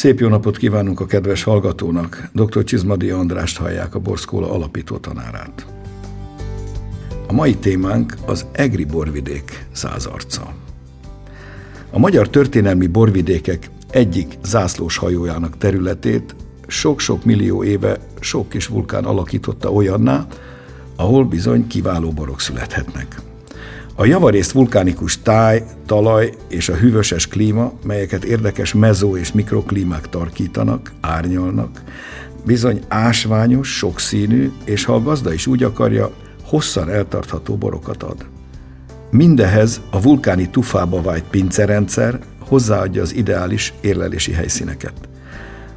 Szép 0.00 0.20
jó 0.20 0.28
napot 0.28 0.56
kívánunk 0.56 1.00
a 1.00 1.06
kedves 1.06 1.42
hallgatónak. 1.42 2.28
Dr. 2.32 2.64
Csizmadi 2.64 3.10
Andrást 3.10 3.56
hallják 3.56 3.94
a 3.94 3.98
Borszkóla 3.98 4.52
alapító 4.52 4.96
tanárát. 4.96 5.66
A 7.28 7.32
mai 7.32 7.56
témánk 7.56 8.14
az 8.26 8.46
Egri 8.52 8.84
borvidék 8.84 9.66
százarca. 9.72 10.54
A 11.90 11.98
magyar 11.98 12.28
történelmi 12.28 12.86
borvidékek 12.86 13.70
egyik 13.90 14.38
zászlós 14.44 14.96
hajójának 14.96 15.58
területét 15.58 16.34
sok-sok 16.66 17.24
millió 17.24 17.64
éve 17.64 17.98
sok 18.20 18.48
kis 18.48 18.66
vulkán 18.66 19.04
alakította 19.04 19.72
olyanná, 19.72 20.26
ahol 20.96 21.24
bizony 21.24 21.66
kiváló 21.66 22.10
borok 22.10 22.40
születhetnek. 22.40 23.29
A 24.00 24.04
javarészt 24.04 24.52
vulkánikus 24.52 25.22
táj, 25.22 25.64
talaj 25.86 26.32
és 26.48 26.68
a 26.68 26.74
hűvöses 26.74 27.26
klíma, 27.26 27.72
melyeket 27.84 28.24
érdekes 28.24 28.74
mezó 28.74 29.16
és 29.16 29.32
mikroklímák 29.32 30.08
tarkítanak, 30.08 30.92
árnyalnak, 31.00 31.82
bizony 32.44 32.80
ásványos, 32.88 33.76
sokszínű, 33.76 34.50
és 34.64 34.84
ha 34.84 34.94
a 34.94 35.02
gazda 35.02 35.32
is 35.32 35.46
úgy 35.46 35.62
akarja, 35.62 36.10
hosszan 36.44 36.90
eltartható 36.90 37.56
borokat 37.56 38.02
ad. 38.02 38.26
Mindehez 39.10 39.80
a 39.90 40.00
vulkáni 40.00 40.50
tufába 40.50 41.02
vájt 41.02 41.28
pincerendszer 41.30 42.18
hozzáadja 42.38 43.02
az 43.02 43.14
ideális 43.14 43.74
érlelési 43.80 44.32
helyszíneket. 44.32 45.09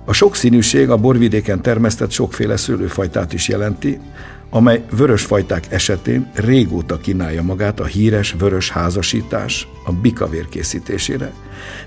A 0.05 0.13
sokszínűség 0.13 0.89
a 0.89 0.97
borvidéken 0.97 1.61
termesztett 1.61 2.11
sokféle 2.11 2.57
szőlőfajtát 2.57 3.33
is 3.33 3.47
jelenti, 3.47 3.99
amely 4.49 4.83
vörös 4.91 5.23
fajták 5.25 5.71
esetén 5.71 6.31
régóta 6.33 6.97
kínálja 6.97 7.41
magát 7.41 7.79
a 7.79 7.85
híres 7.85 8.35
vörös 8.39 8.69
házasítás 8.69 9.67
a 9.85 9.91
bikavér 9.91 10.49
készítésére, 10.49 11.33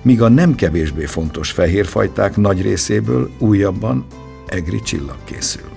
míg 0.02 0.22
a 0.22 0.28
nem 0.28 0.54
kevésbé 0.54 1.04
fontos 1.04 1.50
fehérfajták 1.50 2.36
nagy 2.36 2.62
részéből 2.62 3.30
újabban 3.38 4.06
egri 4.46 4.80
csillag 4.80 5.16
készül. 5.24 5.68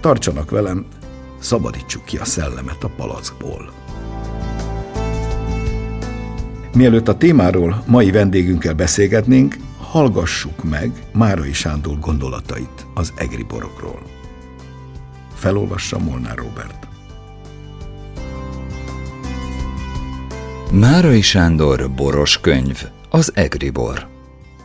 Tartsanak 0.00 0.50
velem, 0.50 0.86
szabadítsuk 1.38 2.04
ki 2.04 2.16
a 2.16 2.24
szellemet 2.24 2.84
a 2.84 2.90
palackból. 2.96 3.72
Mielőtt 6.74 7.08
a 7.08 7.16
témáról 7.16 7.82
mai 7.86 8.10
vendégünkkel 8.10 8.74
beszélgetnénk, 8.74 9.56
hallgassuk 9.90 10.64
meg 10.64 10.92
Márai 11.12 11.52
Sándor 11.52 11.98
gondolatait 11.98 12.86
az 12.94 13.12
egri 13.16 13.42
borokról. 13.42 14.02
Felolvassa 15.34 15.98
Molnár 15.98 16.36
Robert. 16.36 16.88
Márai 20.72 21.20
Sándor 21.20 21.90
boros 21.90 22.40
könyv, 22.40 22.82
az 23.10 23.32
egri 23.34 23.70
bor. 23.70 24.08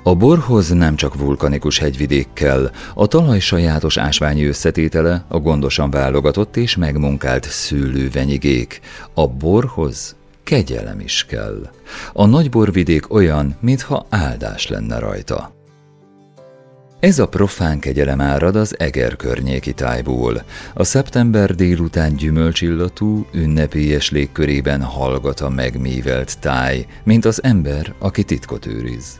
A 0.03 0.15
borhoz 0.15 0.69
nem 0.69 0.95
csak 0.95 1.15
vulkanikus 1.15 1.77
hegyvidék 1.77 2.27
kell, 2.33 2.71
a 2.93 3.07
talaj 3.07 3.39
sajátos 3.39 3.97
ásványi 3.97 4.45
összetétele, 4.45 5.25
a 5.27 5.39
gondosan 5.39 5.89
válogatott 5.89 6.57
és 6.57 6.75
megmunkált 6.75 7.43
szőlővenyigék. 7.49 8.79
A 9.13 9.27
borhoz 9.27 10.15
kegyelem 10.45 10.99
is 10.99 11.25
kell. 11.25 11.69
A 12.13 12.25
nagyborvidék 12.25 13.13
olyan, 13.13 13.55
mintha 13.59 14.05
áldás 14.09 14.67
lenne 14.67 14.99
rajta. 14.99 15.53
Ez 16.99 17.19
a 17.19 17.27
profán 17.27 17.79
kegyelem 17.79 18.21
árad 18.21 18.55
az 18.55 18.79
Eger 18.79 19.15
környéki 19.15 19.73
tájból. 19.73 20.43
A 20.73 20.83
szeptember 20.83 21.55
délután 21.55 22.15
gyümölcsillatú, 22.15 23.25
ünnepélyes 23.33 24.11
légkörében 24.11 24.81
hallgat 24.81 25.39
a 25.39 25.49
megmívelt 25.49 26.39
táj, 26.39 26.85
mint 27.03 27.25
az 27.25 27.43
ember, 27.43 27.93
aki 27.99 28.23
titkot 28.23 28.65
őriz. 28.65 29.19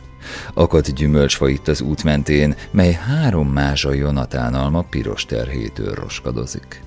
Akad 0.54 0.86
gyümölcsfa 0.88 1.48
itt 1.48 1.68
az 1.68 1.80
út 1.80 2.04
mentén, 2.04 2.54
mely 2.70 2.92
három 2.92 3.48
mázsa 3.48 3.92
Jonatánalma 3.92 4.82
piros 4.82 5.24
terhétől 5.24 5.94
roskadozik. 5.94 6.85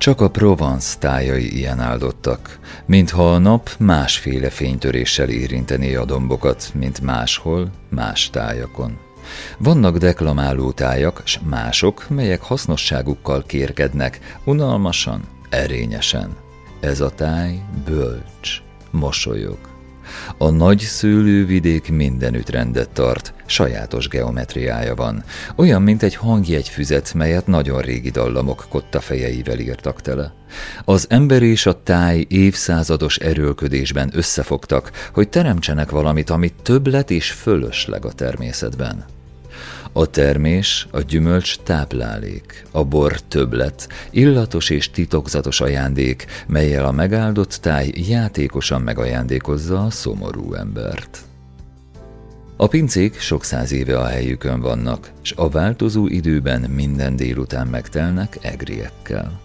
Csak 0.00 0.20
a 0.20 0.30
Provence 0.30 0.98
tájai 0.98 1.56
ilyen 1.56 1.80
áldottak, 1.80 2.58
mintha 2.86 3.34
a 3.34 3.38
nap 3.38 3.70
másféle 3.78 4.50
fénytöréssel 4.50 5.28
érintené 5.28 5.94
a 5.94 6.04
dombokat, 6.04 6.70
mint 6.74 7.00
máshol, 7.00 7.70
más 7.88 8.30
tájakon. 8.30 8.98
Vannak 9.58 9.96
deklamáló 9.96 10.72
tájak, 10.72 11.22
s 11.24 11.38
mások, 11.48 12.08
melyek 12.08 12.42
hasznosságukkal 12.42 13.42
kérkednek, 13.42 14.38
unalmasan, 14.44 15.22
erényesen. 15.50 16.36
Ez 16.80 17.00
a 17.00 17.10
táj 17.10 17.62
bölcs, 17.84 18.62
mosolyog. 18.90 19.69
A 20.38 20.50
nagy 20.50 20.78
szőlővidék 20.78 21.90
mindenütt 21.90 22.48
rendet 22.48 22.90
tart, 22.90 23.34
sajátos 23.46 24.08
geometriája 24.08 24.94
van, 24.94 25.24
olyan, 25.56 25.82
mint 25.82 26.02
egy 26.02 26.14
hangjegyfüzet, 26.14 27.14
melyet 27.14 27.46
nagyon 27.46 27.80
régi 27.80 28.10
dallamok 28.10 28.66
kotta 28.68 29.00
fejeivel 29.00 29.58
írtak 29.58 30.00
tele. 30.00 30.32
Az 30.84 31.06
ember 31.08 31.42
és 31.42 31.66
a 31.66 31.82
táj 31.82 32.24
évszázados 32.28 33.16
erőlködésben 33.16 34.10
összefogtak, 34.14 34.90
hogy 35.12 35.28
teremtsenek 35.28 35.90
valamit, 35.90 36.30
amit 36.30 36.62
többlet 36.62 37.10
és 37.10 37.30
fölösleg 37.30 38.04
a 38.04 38.12
természetben. 38.12 39.04
A 39.92 40.06
termés, 40.06 40.86
a 40.90 41.00
gyümölcs 41.00 41.58
táplálék, 41.58 42.64
a 42.70 42.84
bor 42.84 43.20
többlet, 43.20 43.88
illatos 44.10 44.70
és 44.70 44.90
titokzatos 44.90 45.60
ajándék, 45.60 46.26
melyel 46.46 46.84
a 46.84 46.92
megáldott 46.92 47.52
táj 47.52 47.92
játékosan 47.94 48.80
megajándékozza 48.82 49.84
a 49.84 49.90
szomorú 49.90 50.54
embert. 50.54 51.18
A 52.56 52.66
pincék 52.66 53.18
sok 53.18 53.44
száz 53.44 53.72
éve 53.72 53.98
a 53.98 54.06
helyükön 54.06 54.60
vannak, 54.60 55.10
s 55.22 55.32
a 55.36 55.48
változó 55.48 56.06
időben 56.06 56.60
minden 56.60 57.16
délután 57.16 57.66
megtelnek 57.66 58.38
egriekkel. 58.40 59.40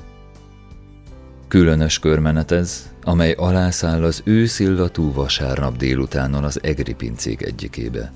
Különös 1.48 2.00
körmenet 2.00 2.52
ez, 2.52 2.90
amely 3.04 3.32
alászáll 3.32 4.04
az 4.04 4.22
őszillatú 4.24 5.14
vasárnap 5.14 5.78
délutánon 5.78 6.44
az 6.44 6.60
egri 6.64 6.94
pincék 6.94 7.42
egyikébe. 7.42 8.12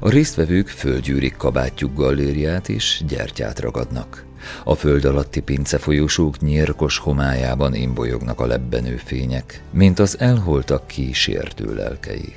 A 0.00 0.08
résztvevők 0.10 0.68
földgyűrik 0.68 1.36
kabátjuk 1.36 1.94
gallériát 1.94 2.68
és 2.68 3.02
gyertyát 3.08 3.60
ragadnak. 3.60 4.24
A 4.64 4.74
föld 4.74 5.04
alatti 5.04 5.40
pincefolyósók 5.40 6.40
nyírkos 6.40 6.98
homályában 6.98 7.74
imbolyognak 7.74 8.40
a 8.40 8.46
lebbenő 8.46 8.96
fények, 8.96 9.62
mint 9.70 9.98
az 9.98 10.18
elholtak 10.18 10.86
kísértő 10.86 11.74
lelkei. 11.74 12.34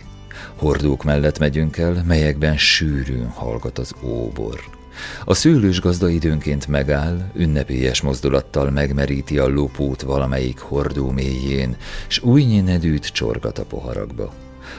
Hordók 0.55 1.03
mellett 1.03 1.39
megyünk 1.39 1.77
el, 1.77 2.03
melyekben 2.07 2.57
sűrűn 2.57 3.27
hallgat 3.27 3.77
az 3.77 3.91
óbor. 4.03 4.80
A 5.25 5.33
szőlős 5.33 5.81
gazda 5.81 6.09
időnként 6.09 6.67
megáll, 6.67 7.31
ünnepélyes 7.35 8.01
mozdulattal 8.01 8.69
megmeríti 8.69 9.37
a 9.37 9.47
lopót 9.47 10.01
valamelyik 10.01 10.59
hordó 10.59 11.09
mélyén, 11.09 11.75
s 12.07 12.19
új 12.19 12.61
nedűt 12.61 13.05
csorgat 13.05 13.59
a 13.59 13.65
poharakba. 13.65 14.33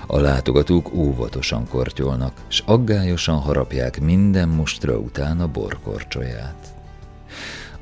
A 0.07 0.19
látogatók 0.19 0.93
óvatosan 0.95 1.69
kortyolnak, 1.69 2.33
s 2.49 2.63
aggályosan 2.67 3.39
harapják 3.39 4.01
minden 4.01 4.49
mustra 4.49 4.99
után 4.99 5.41
a 5.41 5.47
borkorcsolyát. 5.47 6.75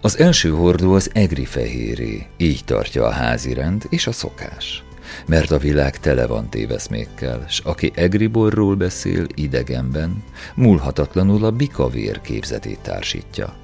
Az 0.01 0.19
első 0.19 0.51
hordó 0.51 0.95
az 0.95 1.11
egri 1.13 1.45
fehéré, 1.45 2.27
így 2.37 2.65
tartja 2.65 3.07
a 3.07 3.11
házi 3.11 3.53
rend 3.53 3.87
és 3.89 4.07
a 4.07 4.13
szokás. 4.13 4.85
Mert 5.27 5.51
a 5.51 5.59
világ 5.59 5.99
tele 5.99 6.27
van 6.27 6.49
téveszmékkel, 6.49 7.45
s 7.49 7.59
aki 7.59 7.93
egriborról 7.95 8.75
beszél 8.75 9.27
idegenben, 9.35 10.23
múlhatatlanul 10.55 11.45
a 11.45 11.51
bikavér 11.51 12.21
képzetét 12.21 12.79
társítja. 12.79 13.55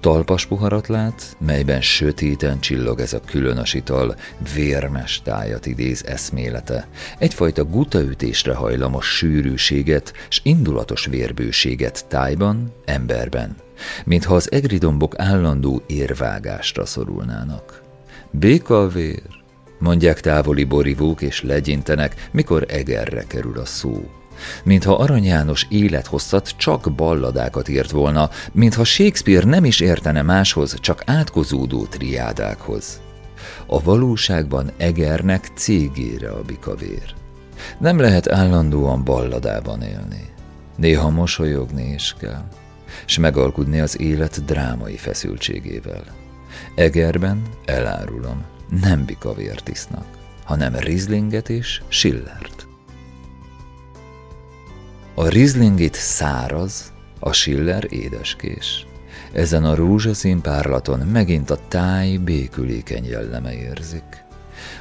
Talpas 0.00 0.46
poharat 0.46 0.86
lát, 0.88 1.36
melyben 1.38 1.80
sötéten 1.80 2.60
csillog 2.60 3.00
ez 3.00 3.12
a 3.12 3.20
különös 3.20 3.74
ital, 3.74 4.16
vérmes 4.54 5.20
tájat 5.22 5.66
idéz 5.66 6.04
eszmélete, 6.06 6.88
egyfajta 7.18 7.64
gutaütésre 7.64 8.54
hajlamos 8.54 9.16
sűrűséget 9.16 10.12
s 10.28 10.40
indulatos 10.42 11.06
vérbőséget 11.06 12.06
tájban, 12.08 12.72
emberben, 12.84 13.56
mintha 14.04 14.34
az 14.34 14.52
egridombok 14.52 15.14
állandó 15.18 15.82
érvágásra 15.86 16.86
szorulnának. 16.86 17.82
Békavér, 18.30 19.41
mondják 19.82 20.20
távoli 20.20 20.64
borivók 20.64 21.22
és 21.22 21.42
legyintenek, 21.42 22.28
mikor 22.30 22.66
egerre 22.68 23.24
kerül 23.26 23.58
a 23.58 23.64
szó 23.64 24.10
mintha 24.64 24.94
Arany 24.94 25.24
János 25.24 25.66
élethosszat 25.68 26.54
csak 26.56 26.92
balladákat 26.92 27.68
írt 27.68 27.90
volna, 27.90 28.30
mintha 28.52 28.84
Shakespeare 28.84 29.48
nem 29.48 29.64
is 29.64 29.80
értene 29.80 30.22
máshoz, 30.22 30.76
csak 30.80 31.02
átkozódó 31.06 31.84
triádákhoz. 31.84 33.00
A 33.66 33.82
valóságban 33.82 34.70
Egernek 34.76 35.50
cégére 35.54 36.30
a 36.30 36.42
bikavér. 36.42 37.14
Nem 37.78 37.98
lehet 37.98 38.32
állandóan 38.32 39.04
balladában 39.04 39.82
élni. 39.82 40.30
Néha 40.76 41.10
mosolyogni 41.10 41.92
is 41.92 42.14
kell, 42.18 42.44
s 43.06 43.18
megalkudni 43.18 43.80
az 43.80 44.00
élet 44.00 44.44
drámai 44.44 44.96
feszültségével. 44.96 46.04
Egerben, 46.74 47.42
elárulom, 47.64 48.44
nem 48.80 49.04
bikavért 49.04 49.68
isznak, 49.68 50.06
hanem 50.44 50.74
rizlinget 50.74 51.48
és 51.48 51.82
schillert. 51.88 52.66
A 55.14 55.28
Riesling 55.28 55.80
itt 55.80 55.94
száraz, 55.94 56.92
a 57.20 57.32
Schiller 57.32 57.86
édeskés. 57.88 58.86
Ezen 59.32 59.64
a 59.64 59.74
rózsaszín 59.74 60.40
párlaton 60.40 60.98
megint 60.98 61.50
a 61.50 61.58
táj 61.68 62.16
békülékeny 62.16 63.04
jelleme 63.04 63.54
érzik. 63.54 64.21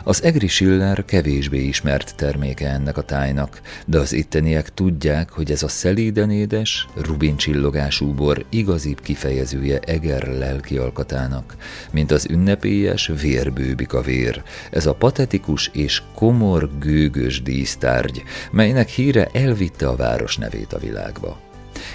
Az 0.03 0.23
egri 0.23 0.47
Schiller 0.47 1.05
kevésbé 1.05 1.63
ismert 1.63 2.15
terméke 2.15 2.69
ennek 2.69 2.97
a 2.97 3.01
tájnak, 3.01 3.61
de 3.85 3.99
az 3.99 4.13
itteniek 4.13 4.73
tudják, 4.73 5.29
hogy 5.29 5.51
ez 5.51 5.63
a 5.63 5.67
szelíden 5.67 6.31
édes, 6.31 6.87
rubin 6.95 7.35
csillogású 7.35 8.13
bor 8.13 8.45
igazibb 8.49 9.01
kifejezője 9.01 9.79
Eger 9.79 10.27
lelki 10.27 10.77
alkatának, 10.77 11.55
mint 11.91 12.11
az 12.11 12.27
ünnepélyes 12.29 13.11
vérbőbika 13.21 14.01
vér, 14.01 14.43
ez 14.71 14.85
a 14.85 14.93
patetikus 14.93 15.69
és 15.73 16.01
komor 16.15 16.69
gőgös 16.79 17.41
dísztárgy, 17.41 18.23
melynek 18.51 18.89
híre 18.89 19.29
elvitte 19.33 19.87
a 19.87 19.95
város 19.95 20.37
nevét 20.37 20.73
a 20.73 20.79
világba. 20.79 21.39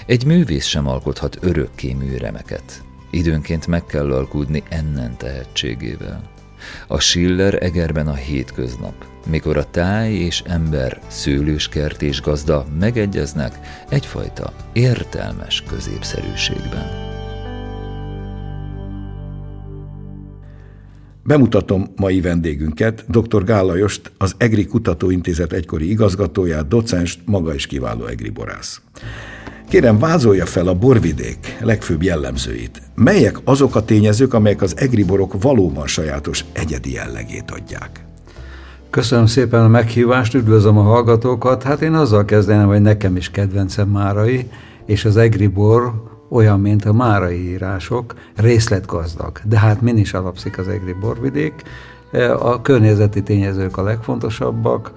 Egy 0.05 0.25
művész 0.25 0.65
sem 0.65 0.87
alkothat 0.87 1.37
örökké 1.41 1.93
műremeket. 1.93 2.83
Időnként 3.09 3.67
meg 3.67 3.85
kell 3.85 4.11
alkudni 4.11 4.63
ennen 4.69 5.17
tehetségével. 5.17 6.35
A 6.87 6.99
Schiller 6.99 7.63
Egerben 7.63 8.07
a 8.07 8.13
hétköznap, 8.13 9.05
mikor 9.29 9.57
a 9.57 9.69
táj 9.69 10.13
és 10.13 10.41
ember, 10.45 11.01
szőlőskert 11.07 12.01
és 12.01 12.21
gazda 12.21 12.65
megegyeznek 12.79 13.59
egyfajta 13.89 14.53
értelmes 14.73 15.63
középszerűségben. 15.69 17.05
Bemutatom 21.27 21.87
mai 21.95 22.21
vendégünket, 22.21 23.05
dr. 23.07 23.43
Gálajost, 23.43 24.11
az 24.17 24.35
EGRI 24.37 24.65
Kutatóintézet 24.65 25.53
egykori 25.53 25.89
igazgatóját, 25.89 26.67
docens, 26.67 27.19
maga 27.25 27.53
is 27.53 27.67
kiváló 27.67 28.05
EGRI 28.05 28.29
borász. 28.29 28.81
Kérem, 29.69 29.99
vázolja 29.99 30.45
fel 30.45 30.67
a 30.67 30.73
borvidék 30.73 31.57
legfőbb 31.61 32.03
jellemzőit. 32.03 32.81
Melyek 32.95 33.37
azok 33.43 33.75
a 33.75 33.85
tényezők, 33.85 34.33
amelyek 34.33 34.61
az 34.61 34.77
egriborok 34.77 35.41
valóban 35.41 35.87
sajátos 35.87 36.45
egyedi 36.53 36.93
jellegét 36.93 37.51
adják? 37.51 38.05
Köszönöm 38.89 39.25
szépen 39.25 39.63
a 39.63 39.67
meghívást, 39.67 40.33
üdvözlöm 40.33 40.77
a 40.77 40.81
hallgatókat. 40.81 41.63
Hát 41.63 41.81
én 41.81 41.93
azzal 41.93 42.25
kezdeném, 42.25 42.67
hogy 42.67 42.81
nekem 42.81 43.15
is 43.15 43.31
kedvencem 43.31 43.89
Márai, 43.89 44.49
és 44.85 45.05
az 45.05 45.17
egribor 45.17 45.93
olyan, 46.29 46.59
mint 46.59 46.85
a 46.85 46.93
márai 46.93 47.49
írások, 47.49 48.15
részletgazdag. 48.35 49.39
De 49.43 49.59
hát 49.59 49.81
min 49.81 49.97
is 49.97 50.13
alapszik 50.13 50.57
az 50.57 50.67
egri 50.67 50.93
borvidék? 50.93 51.53
A 52.39 52.61
környezeti 52.61 53.23
tényezők 53.23 53.77
a 53.77 53.83
legfontosabbak. 53.83 54.91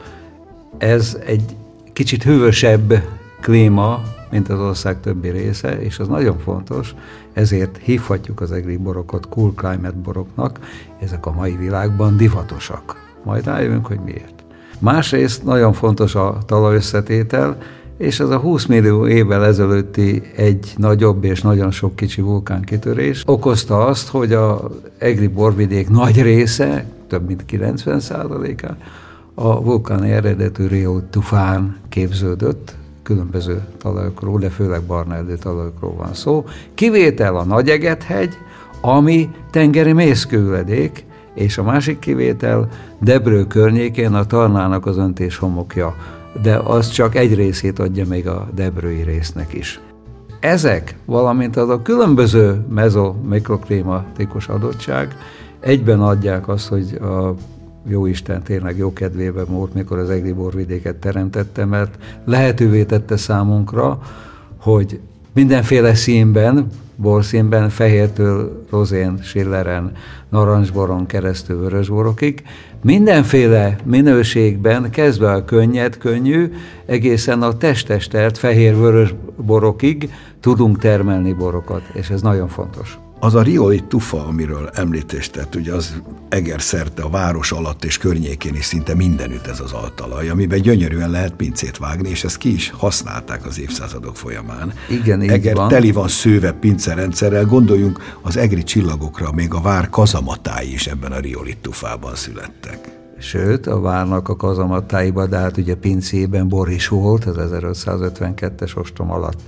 Ez 0.78 1.18
egy 1.26 1.56
kicsit 1.92 2.22
hűvösebb 2.22 3.02
klíma, 3.40 4.02
mint 4.30 4.48
az 4.48 4.58
ország 4.58 5.00
többi 5.00 5.28
része, 5.28 5.80
és 5.80 5.98
az 5.98 6.08
nagyon 6.08 6.38
fontos, 6.38 6.94
ezért 7.32 7.76
hívhatjuk 7.76 8.40
az 8.40 8.52
egri 8.52 8.76
borokat 8.76 9.28
cool 9.28 9.52
climate 9.56 10.00
boroknak, 10.02 10.58
ezek 11.00 11.26
a 11.26 11.32
mai 11.32 11.56
világban 11.56 12.16
divatosak. 12.16 13.08
Majd 13.24 13.44
rájövünk, 13.44 13.86
hogy 13.86 14.00
miért. 14.04 14.44
Másrészt 14.78 15.44
nagyon 15.44 15.72
fontos 15.72 16.14
a 16.14 16.38
talajösszetétel, 16.46 17.56
és 17.96 18.20
ez 18.20 18.30
a 18.30 18.38
20 18.38 18.66
millió 18.66 19.06
évvel 19.06 19.44
ezelőtti 19.44 20.22
egy 20.36 20.74
nagyobb 20.76 21.24
és 21.24 21.42
nagyon 21.42 21.70
sok 21.70 21.96
kicsi 21.96 22.20
vulkánkitörés 22.20 23.22
okozta 23.26 23.86
azt, 23.86 24.08
hogy 24.08 24.32
a 24.32 24.70
egri 24.98 25.26
borvidék 25.26 25.88
nagy 25.88 26.22
része, 26.22 26.84
több 27.06 27.26
mint 27.26 27.44
90 27.44 28.00
a 28.08 28.76
a 29.34 29.62
vulkáni 29.62 30.10
eredetű 30.10 30.66
Rio 30.66 31.00
tufán 31.00 31.76
képződött, 31.88 32.74
különböző 33.10 33.62
talajokról, 33.78 34.38
de 34.38 34.50
főleg 34.50 34.82
barna 34.82 35.14
erdő 35.14 35.36
talajokról 35.36 35.94
van 35.96 36.14
szó. 36.14 36.44
Kivétel 36.74 37.36
a 37.36 37.44
Nagyeget-hegy, 37.44 38.34
ami 38.80 39.30
tengeri 39.50 39.92
mészkőüledék, 39.92 41.04
és 41.34 41.58
a 41.58 41.62
másik 41.62 41.98
kivétel 41.98 42.68
Debrő 43.00 43.46
környékén 43.46 44.14
a 44.14 44.24
Tarnának 44.24 44.86
az 44.86 44.96
öntés 44.96 45.36
homokja, 45.36 45.94
de 46.42 46.56
az 46.56 46.88
csak 46.88 47.14
egy 47.14 47.34
részét 47.34 47.78
adja 47.78 48.06
még 48.06 48.28
a 48.28 48.48
Debrői 48.54 49.02
résznek 49.02 49.52
is. 49.54 49.80
Ezek, 50.40 50.94
valamint 51.04 51.56
az 51.56 51.68
a 51.68 51.82
különböző 51.82 52.64
mezomikroklimatikus 52.68 54.48
adottság 54.48 55.16
egyben 55.60 56.00
adják 56.00 56.48
azt, 56.48 56.68
hogy 56.68 56.98
a 57.02 57.34
jó 57.88 58.06
Isten 58.06 58.42
tényleg 58.42 58.76
jó 58.76 58.92
kedvében 58.92 59.46
volt, 59.48 59.74
mikor 59.74 59.98
az 59.98 60.10
egri 60.10 60.32
borvidéket 60.32 60.96
teremtette, 60.96 61.64
mert 61.64 61.98
lehetővé 62.24 62.84
tette 62.84 63.16
számunkra, 63.16 63.98
hogy 64.56 65.00
mindenféle 65.32 65.94
színben, 65.94 66.66
borszínben, 66.96 67.68
fehértől 67.68 68.66
rozén, 68.70 69.18
silleren, 69.22 69.92
narancsboron 70.28 71.06
keresztül 71.06 71.60
vörösborokig, 71.60 72.42
mindenféle 72.82 73.76
minőségben, 73.84 74.90
kezdve 74.90 75.32
a 75.32 75.44
könnyed, 75.44 75.98
könnyű, 75.98 76.52
egészen 76.86 77.42
a 77.42 77.56
testestert 77.56 78.38
fehér 78.38 78.76
vörös 78.76 79.14
borokig 79.36 80.10
tudunk 80.40 80.78
termelni 80.78 81.32
borokat, 81.32 81.82
és 81.92 82.10
ez 82.10 82.22
nagyon 82.22 82.48
fontos. 82.48 82.98
Az 83.22 83.34
a 83.34 83.42
rioli 83.42 83.82
tufa, 83.88 84.26
amiről 84.26 84.70
említést 84.74 85.32
tett, 85.32 85.54
ugye 85.54 85.74
az 85.74 86.02
Eger 86.28 86.60
szerte 86.60 87.02
a 87.02 87.08
város 87.08 87.52
alatt 87.52 87.84
és 87.84 87.98
környékén 87.98 88.54
is 88.54 88.64
szinte 88.64 88.94
mindenütt 88.94 89.46
ez 89.46 89.60
az 89.60 89.72
altalaj, 89.72 90.28
amiben 90.28 90.60
gyönyörűen 90.60 91.10
lehet 91.10 91.34
pincét 91.34 91.78
vágni, 91.78 92.08
és 92.08 92.24
ezt 92.24 92.36
ki 92.36 92.52
is 92.52 92.72
használták 92.76 93.46
az 93.46 93.60
évszázadok 93.60 94.16
folyamán. 94.16 94.72
Igen, 94.88 95.22
így 95.22 95.30
Eger 95.30 95.54
van. 95.54 95.68
teli 95.68 95.92
van 95.92 96.08
szőve 96.08 96.52
pincerendszerrel, 96.52 97.44
gondoljunk 97.44 97.98
az 98.22 98.36
egri 98.36 98.62
csillagokra, 98.62 99.32
még 99.32 99.54
a 99.54 99.60
vár 99.60 99.90
kazamatái 99.90 100.72
is 100.72 100.86
ebben 100.86 101.12
a 101.12 101.18
rioli 101.18 101.56
tufában 101.60 102.14
születtek. 102.14 102.98
Sőt, 103.18 103.66
a 103.66 103.80
várnak 103.80 104.28
a 104.28 104.36
kazamatáiba, 104.36 105.26
de 105.26 105.36
hát 105.36 105.56
ugye 105.56 105.74
pincében 105.74 106.48
bor 106.48 106.70
is 106.70 106.88
volt, 106.88 107.24
az 107.24 107.36
1552-es 107.52 108.76
ostrom 108.76 109.10
alatt. 109.10 109.40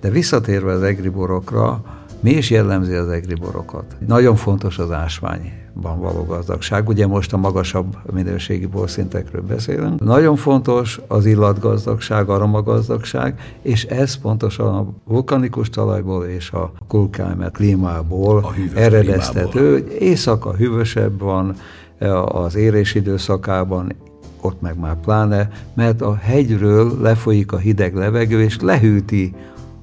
De 0.00 0.10
visszatérve 0.10 0.72
az 0.72 0.82
egri 0.82 1.08
borokra, 1.08 1.82
mi 2.24 2.30
is 2.30 2.50
jellemzi 2.50 2.94
az 2.94 3.08
egri 3.08 3.34
borokat? 3.34 3.96
Nagyon 4.06 4.36
fontos 4.36 4.78
az 4.78 4.90
ásványban 4.90 6.00
való 6.00 6.24
gazdagság. 6.24 6.88
Ugye 6.88 7.06
most 7.06 7.32
a 7.32 7.36
magasabb 7.36 7.96
minőségi 8.12 8.66
borszintekről 8.66 9.42
beszélünk. 9.42 10.00
Nagyon 10.00 10.36
fontos 10.36 11.00
az 11.08 11.26
illatgazdagság, 11.26 12.28
aromagazdagság, 12.28 13.56
és 13.62 13.84
ez 13.84 14.16
pontosan 14.16 14.74
a 14.74 14.86
vulkanikus 15.06 15.70
talajból 15.70 16.24
és 16.24 16.50
a 16.50 16.72
kulkámet 16.88 17.52
klímából 17.52 18.54
eredeztető. 18.74 19.88
Éjszaka 19.98 20.52
hűvösebb 20.52 21.20
van, 21.20 21.54
az 22.24 22.54
érés 22.54 22.94
időszakában 22.94 23.92
ott 24.40 24.60
meg 24.60 24.78
már 24.78 24.96
pláne, 25.00 25.50
mert 25.74 26.02
a 26.02 26.14
hegyről 26.14 27.00
lefolyik 27.00 27.52
a 27.52 27.56
hideg 27.56 27.94
levegő, 27.94 28.42
és 28.42 28.60
lehűti 28.60 29.34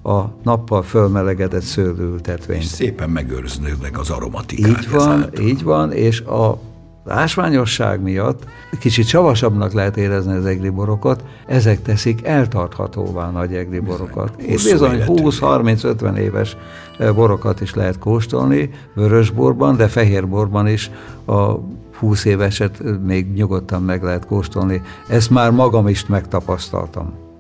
a 0.04 0.22
nappal 0.44 0.84
fölmelegedett 0.84 1.62
szőlőültetvényt. 1.62 2.62
És 2.62 2.68
szépen 2.68 3.10
megőrződnek 3.10 4.00
az 4.00 4.10
aromatikák. 4.10 4.70
Így 4.70 4.90
van, 4.90 5.18
ezáltal. 5.18 5.44
így 5.44 5.64
van, 5.64 5.92
és 5.92 6.22
a 6.22 6.60
ásványosság 7.06 8.02
miatt 8.02 8.44
kicsit 8.80 9.08
savasabbnak 9.08 9.74
lehet 9.74 9.98
érezni 9.98 10.36
az 10.36 10.46
egriborokat, 10.46 11.24
ezek 11.48 11.82
teszik 11.82 12.26
eltarthatóvá 12.26 13.30
nagy 13.30 13.54
egriborokat. 13.56 14.42
Itt 14.42 14.64
bizony 14.64 15.04
20-30-50 15.06 16.16
éves 16.16 16.58
eh, 16.98 17.14
borokat 17.14 17.62
is 17.62 17.74
lehet 17.74 18.00
kóstolni, 18.00 18.70
vörösborban, 18.94 19.76
de 19.76 19.88
fehérborban 19.88 20.68
is 20.68 20.92
a 21.26 21.56
20 21.98 22.26
éveset 22.26 22.84
még 23.06 23.34
nyugodtan 23.34 23.84
meg 23.84 24.04
lehet 24.04 24.26
kóstolni. 24.26 24.82
Ezt 25.08 25.30
már 25.30 25.52
magam 25.52 25.88
is 25.88 26.06
megtapasztaltam. 26.06 27.31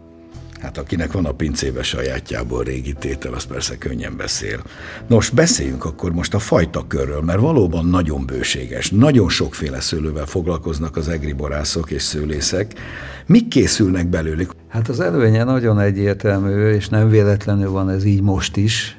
Hát 0.61 0.77
akinek 0.77 1.11
van 1.11 1.25
a 1.25 1.31
pincébe 1.31 1.83
sajátjából 1.83 2.63
régi 2.63 2.93
tétel, 2.93 3.33
az 3.33 3.43
persze 3.43 3.77
könnyen 3.77 4.17
beszél. 4.17 4.63
Nos, 5.07 5.29
beszéljünk 5.29 5.85
akkor 5.85 6.11
most 6.11 6.33
a 6.33 6.39
fajta 6.39 6.87
körről, 6.87 7.21
mert 7.21 7.39
valóban 7.39 7.85
nagyon 7.85 8.25
bőséges, 8.25 8.89
nagyon 8.89 9.29
sokféle 9.29 9.79
szőlővel 9.79 10.25
foglalkoznak 10.25 10.97
az 10.97 11.07
egri 11.07 11.33
borászok 11.33 11.91
és 11.91 12.01
szőlészek. 12.01 12.73
Mik 13.25 13.47
készülnek 13.47 14.07
belőlük? 14.07 14.51
Hát 14.67 14.87
az 14.87 14.99
előnye 14.99 15.43
nagyon 15.43 15.79
egyértelmű, 15.79 16.69
és 16.69 16.89
nem 16.89 17.09
véletlenül 17.09 17.71
van 17.71 17.89
ez 17.89 18.03
így 18.03 18.21
most 18.21 18.57
is, 18.57 18.97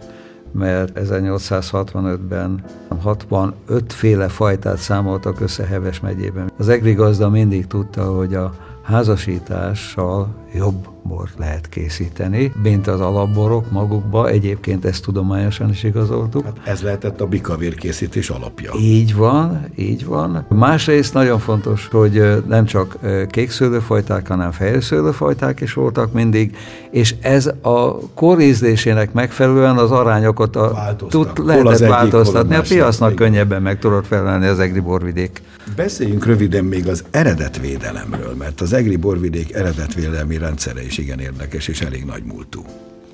mert 0.53 0.93
1865-ben 0.95 2.65
65 3.01 3.93
féle 3.93 4.29
fajtát 4.29 4.79
számoltak 4.79 5.41
össze 5.41 5.65
Heves 5.65 6.01
megyében. 6.01 6.53
Az 6.59 6.69
egri 6.69 6.93
gazda 6.93 7.29
mindig 7.29 7.67
tudta, 7.67 8.05
hogy 8.05 8.35
a 8.35 8.55
házasítással 8.83 10.42
jobb 10.55 10.89
bort 11.03 11.39
lehet 11.39 11.69
készíteni, 11.69 12.53
mint 12.63 12.87
az 12.87 13.01
alapborok 13.01 13.71
magukba. 13.71 14.29
Egyébként 14.29 14.85
ezt 14.85 15.03
tudományosan 15.03 15.71
is 15.71 15.83
igazoltuk. 15.83 16.45
Hát 16.45 16.57
ez 16.65 16.83
lehetett 16.83 17.21
a 17.21 17.27
bikavér 17.27 17.75
készítés 17.75 18.31
alapja. 18.31 18.73
Így 18.79 19.15
van, 19.15 19.67
így 19.77 20.05
van. 20.05 20.47
Másrészt 20.49 21.15
nagyon 21.15 21.39
fontos, 21.39 21.89
hogy 21.93 22.43
nem 22.49 22.65
csak 22.65 22.99
kékszőlőfajták, 23.31 24.29
hanem 24.29 24.51
fehérszőlőfajták 24.51 25.61
is 25.61 25.73
voltak 25.73 26.13
mindig, 26.13 26.57
és 26.91 27.15
ez 27.21 27.47
a 27.63 27.99
korízlésének 28.15 29.13
megfelelően 29.13 29.77
az 29.77 29.91
arányokat 29.91 30.57
a, 30.57 30.97
tud, 31.09 31.29
lehetett 31.45 31.73
az 31.73 31.81
változtatni. 31.81 32.55
A, 32.55 32.59
a 32.59 32.63
piacnak 32.63 33.15
könnyebben 33.15 33.63
meg 33.63 33.79
tudott 33.79 34.07
felelni 34.07 34.47
az 34.47 34.59
egri 34.59 34.81
borvidék. 34.81 35.43
Beszéljünk 35.77 36.27
röviden 36.27 36.65
még 36.65 36.89
az 36.89 37.05
eredetvédelemről, 37.11 38.35
mert 38.39 38.61
az 38.61 38.73
egri 38.73 38.97
borvidék 38.97 39.55
eredetvédelmi 39.55 40.39
rendszere 40.43 40.85
is 40.85 40.99
igen 40.99 41.19
érdekes 41.19 41.69
és 41.69 41.81
elég 41.81 42.05
nagy 42.05 42.23
múltú. 42.25 42.65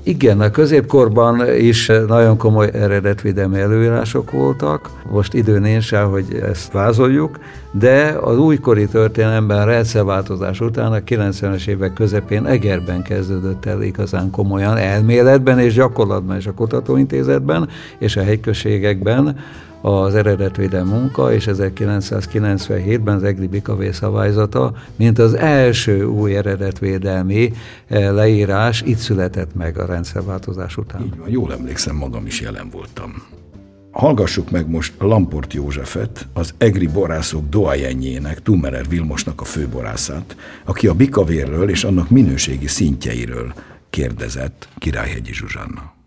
Igen, 0.02 0.40
a 0.40 0.50
középkorban 0.50 1.56
is 1.58 1.86
nagyon 2.06 2.36
komoly 2.36 2.70
eredetvédelmi 2.72 3.58
előírások 3.58 4.30
voltak. 4.30 4.90
Most 5.10 5.34
idő 5.34 5.58
nincs 5.58 5.94
hogy 5.94 6.40
ezt 6.50 6.72
vázoljuk, 6.72 7.38
de 7.72 8.16
az 8.20 8.38
újkori 8.38 8.86
történelemben 8.86 9.66
rendszerváltozás 9.66 10.60
után 10.60 10.92
a 10.92 10.98
90-es 10.98 11.66
évek 11.66 11.92
közepén 11.92 12.46
Egerben 12.46 13.02
kezdődött 13.02 13.64
el 13.66 13.82
igazán 13.82 14.30
komolyan 14.30 14.76
elméletben 14.76 15.58
és 15.58 15.74
gyakorlatban 15.74 16.36
és 16.36 16.46
a 16.46 16.52
kutatóintézetben 16.52 17.68
és 17.98 18.16
a 18.16 18.22
hegyközségekben 18.22 19.36
az 19.80 20.14
eredetvédelmi 20.14 20.90
munka, 20.90 21.32
és 21.32 21.48
1997-ben 21.50 23.14
az 23.14 23.22
EGRI 23.22 23.46
Bikavé 23.46 23.90
szabályzata, 23.90 24.72
mint 24.96 25.18
az 25.18 25.34
első 25.34 26.04
új 26.04 26.36
eredetvédelmi 26.36 27.52
eh, 27.86 28.12
leírás 28.12 28.82
itt 28.82 28.96
született 28.96 29.54
meg 29.54 29.78
a 29.78 29.86
rendszerváltozás 29.86 30.76
után. 30.76 31.02
Így 31.02 31.18
van, 31.18 31.28
jól 31.30 31.52
emlékszem, 31.52 31.96
magam 31.96 32.26
is 32.26 32.40
jelen 32.40 32.68
voltam. 32.70 33.22
Hallgassuk 33.90 34.50
meg 34.50 34.68
most 34.70 34.92
Lamport 34.98 35.52
Józsefet, 35.52 36.26
az 36.32 36.54
egri 36.58 36.86
borászok 36.86 37.48
doajenjének, 37.48 38.42
Tumerer 38.42 38.88
Vilmosnak 38.88 39.40
a 39.40 39.44
főborászát, 39.44 40.36
aki 40.64 40.86
a 40.86 40.94
bikavérről 40.94 41.70
és 41.70 41.84
annak 41.84 42.10
minőségi 42.10 42.66
szintjeiről 42.66 43.52
kérdezett 43.90 44.68
Királyhegyi 44.78 45.32
Zsuzsanna. 45.32 45.97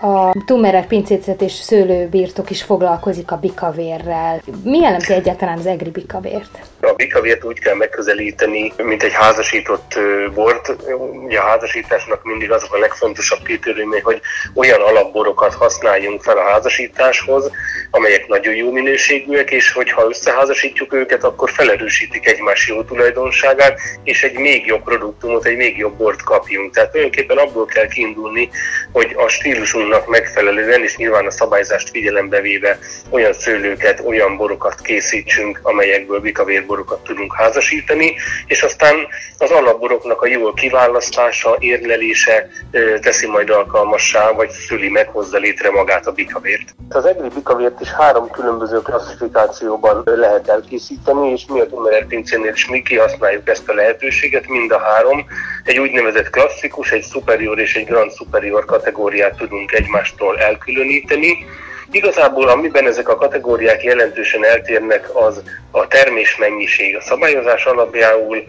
A 0.00 0.32
Tumerek 0.44 0.86
pincészet 0.86 1.42
és 1.42 1.52
szőlőbirtok 1.52 2.50
is 2.50 2.62
foglalkozik 2.62 3.30
a 3.30 3.38
bikavérrel. 3.38 4.40
Mi 4.62 4.78
jelenti 4.78 5.12
egyáltalán 5.12 5.58
az 5.58 5.66
egri 5.66 5.90
bikavért? 5.90 6.60
A 6.96 7.02
bikavért 7.02 7.44
úgy 7.44 7.60
kell 7.60 7.74
megközelíteni, 7.74 8.72
mint 8.76 9.02
egy 9.02 9.12
házasított 9.12 9.98
bort. 10.34 10.76
Ugye 11.24 11.38
a 11.38 11.42
házasításnak 11.42 12.24
mindig 12.24 12.50
azok 12.50 12.74
a 12.74 12.78
legfontosabb 12.78 13.42
kritériumai, 13.42 14.00
hogy 14.00 14.20
olyan 14.54 14.80
alapborokat 14.80 15.54
használjunk 15.54 16.22
fel 16.22 16.36
a 16.36 16.48
házasításhoz, 16.50 17.50
amelyek 17.90 18.26
nagyon 18.26 18.54
jó 18.54 18.72
minőségűek, 18.72 19.50
és 19.50 19.72
hogyha 19.72 20.08
összeházasítjuk 20.08 20.92
őket, 20.92 21.24
akkor 21.24 21.50
felerősítik 21.50 22.26
egymás 22.26 22.68
jó 22.68 22.82
tulajdonságát, 22.82 23.80
és 24.04 24.22
egy 24.22 24.38
még 24.38 24.66
jobb 24.66 24.82
produktumot, 24.82 25.46
egy 25.46 25.56
még 25.56 25.78
jobb 25.78 25.96
bort 25.96 26.22
kapjunk. 26.22 26.74
Tehát 26.74 26.90
tulajdonképpen 26.90 27.38
abból 27.38 27.64
kell 27.66 27.86
kiindulni, 27.86 28.50
hogy 28.92 29.14
a 29.16 29.28
stílusunknak 29.28 30.08
megfelelően, 30.08 30.82
és 30.82 30.96
nyilván 30.96 31.26
a 31.26 31.30
szabályzást 31.30 31.90
figyelembe 31.90 32.40
véve 32.40 32.78
olyan 33.10 33.32
szőlőket, 33.32 34.02
olyan 34.04 34.36
borokat 34.36 34.80
készítsünk, 34.80 35.60
amelyekből 35.62 36.20
alakulásokat 36.86 37.00
tudunk 37.02 37.34
házasítani, 37.34 38.14
és 38.46 38.62
aztán 38.62 38.94
az 39.38 39.50
alaboroknak 39.50 40.22
a 40.22 40.26
jó 40.26 40.52
kiválasztása, 40.52 41.56
érlelése 41.58 42.48
teszi 43.00 43.26
majd 43.26 43.50
alkalmassá, 43.50 44.30
vagy 44.30 44.50
szüli 44.50 44.88
meg 44.88 45.08
hozza 45.08 45.38
létre 45.38 45.70
magát 45.70 46.06
a 46.06 46.12
bikavért. 46.12 46.74
Az 46.88 47.04
egri 47.04 47.28
bikavért 47.34 47.80
is 47.80 47.88
három 47.88 48.30
különböző 48.30 48.82
klasszifikációban 48.82 50.02
lehet 50.04 50.48
elkészíteni, 50.48 51.30
és 51.30 51.44
mi 51.48 51.60
a 51.60 51.64
Dumerer 51.64 52.06
is 52.52 52.66
mi 52.68 52.82
kihasználjuk 52.82 53.48
ezt 53.48 53.68
a 53.68 53.74
lehetőséget, 53.74 54.48
mind 54.48 54.70
a 54.72 54.78
három. 54.78 55.26
Egy 55.64 55.78
úgynevezett 55.78 56.30
klasszikus, 56.30 56.90
egy 56.90 57.04
superior 57.04 57.58
és 57.58 57.76
egy 57.76 57.86
grand 57.86 58.12
superior 58.12 58.64
kategóriát 58.64 59.36
tudunk 59.36 59.72
egymástól 59.72 60.38
elkülöníteni, 60.38 61.46
Igazából 61.90 62.48
amiben 62.48 62.86
ezek 62.86 63.08
a 63.08 63.16
kategóriák 63.16 63.82
jelentősen 63.82 64.44
eltérnek, 64.44 65.16
az 65.16 65.42
a 65.70 65.86
termésmennyiség. 65.86 66.96
A 66.96 67.00
szabályozás 67.00 67.64
alapjául 67.64 68.44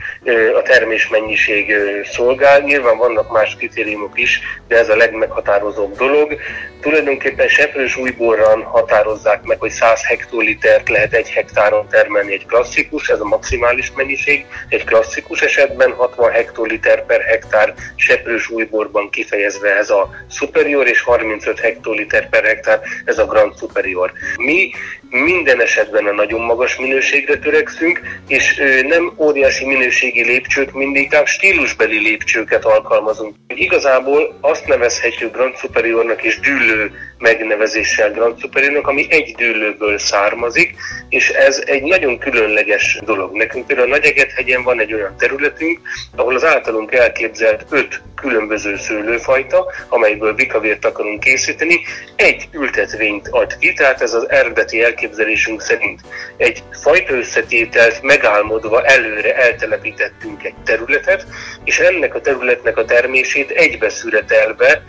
a 0.55 0.61
termésmennyiség 0.61 1.73
szolgál. 2.11 2.59
Nyilván 2.59 2.97
vannak 2.97 3.31
más 3.31 3.55
kritériumok 3.55 4.19
is, 4.19 4.39
de 4.67 4.77
ez 4.77 4.89
a 4.89 4.95
legmeghatározóbb 4.95 5.97
dolog. 5.97 6.37
Tulajdonképpen 6.81 7.47
seprős 7.47 7.95
újborran 7.95 8.63
határozzák 8.63 9.43
meg, 9.43 9.59
hogy 9.59 9.69
100 9.69 10.05
hektolitert 10.05 10.89
lehet 10.89 11.13
egy 11.13 11.29
hektáron 11.29 11.87
termelni 11.89 12.33
egy 12.33 12.45
klasszikus, 12.45 13.09
ez 13.09 13.19
a 13.19 13.25
maximális 13.25 13.91
mennyiség. 13.95 14.45
Egy 14.69 14.83
klasszikus 14.83 15.41
esetben 15.41 15.91
60 15.91 16.31
hektoliter 16.31 17.05
per 17.05 17.21
hektár 17.21 17.73
seprős 17.95 18.49
újborban 18.49 19.09
kifejezve 19.09 19.77
ez 19.77 19.89
a 19.89 20.09
superior, 20.31 20.87
és 20.87 21.01
35 21.01 21.59
hektoliter 21.59 22.29
per 22.29 22.43
hektár 22.43 22.81
ez 23.05 23.17
a 23.17 23.25
grand 23.27 23.57
superior. 23.57 24.11
Mi 24.37 24.71
minden 25.09 25.61
esetben 25.61 26.05
a 26.05 26.11
nagyon 26.13 26.41
magas 26.41 26.77
minőségre 26.77 27.37
törekszünk, 27.37 28.01
és 28.27 28.61
nem 28.87 29.13
óriási 29.17 29.65
minőségi 29.65 30.23
lépcsők, 30.23 30.73
mindig 30.73 31.07
inkább 31.07 31.25
stílusbeli 31.25 31.99
lépcsőket 31.99 32.65
alkalmazunk. 32.65 33.35
Igazából 33.47 34.37
azt 34.41 34.67
nevezhetjük 34.67 35.35
Grand 35.35 35.55
Superiornak 35.55 36.23
és 36.23 36.39
dűlő 36.39 36.91
megnevezéssel 37.17 38.11
Grand 38.11 38.39
Superiornak, 38.39 38.87
ami 38.87 39.05
egy 39.09 39.35
dűlőből 39.37 39.97
származik, 39.97 40.75
és 41.09 41.29
ez 41.29 41.63
egy 41.65 41.83
nagyon 41.83 42.17
különleges 42.17 42.99
dolog. 43.05 43.35
Nekünk 43.35 43.65
például 43.65 43.87
a 43.87 43.91
Nagyegethegyen 43.91 44.63
van 44.63 44.79
egy 44.79 44.93
olyan 44.93 45.17
területünk, 45.17 45.79
ahol 46.15 46.35
az 46.35 46.43
általunk 46.43 46.93
elképzelt 46.93 47.65
öt 47.69 48.01
különböző 48.15 48.77
szőlőfajta, 48.77 49.71
amelyből 49.89 50.33
bikavért 50.33 50.85
akarunk 50.85 51.19
készíteni, 51.19 51.79
egy 52.15 52.47
ültetvényt 52.51 53.27
ad 53.27 53.57
ki, 53.57 53.73
tehát 53.73 54.01
ez 54.01 54.13
az 54.13 54.29
eredeti 54.29 54.83
elképzelésünk 54.83 55.61
szerint 55.61 56.01
egy 56.37 56.63
fajta 56.71 57.13
összetételt 57.13 58.01
megálmodva 58.01 58.83
előre 58.83 59.35
eltelepítettünk 59.35 60.43
egy 60.43 60.55
területet, 60.65 61.25
és 61.63 61.79
ennek 61.79 62.15
a 62.15 62.21
területnek 62.21 62.77
a 62.77 62.85
termését 62.85 63.49
egybe 63.49 63.89
szüretelve 63.89 64.83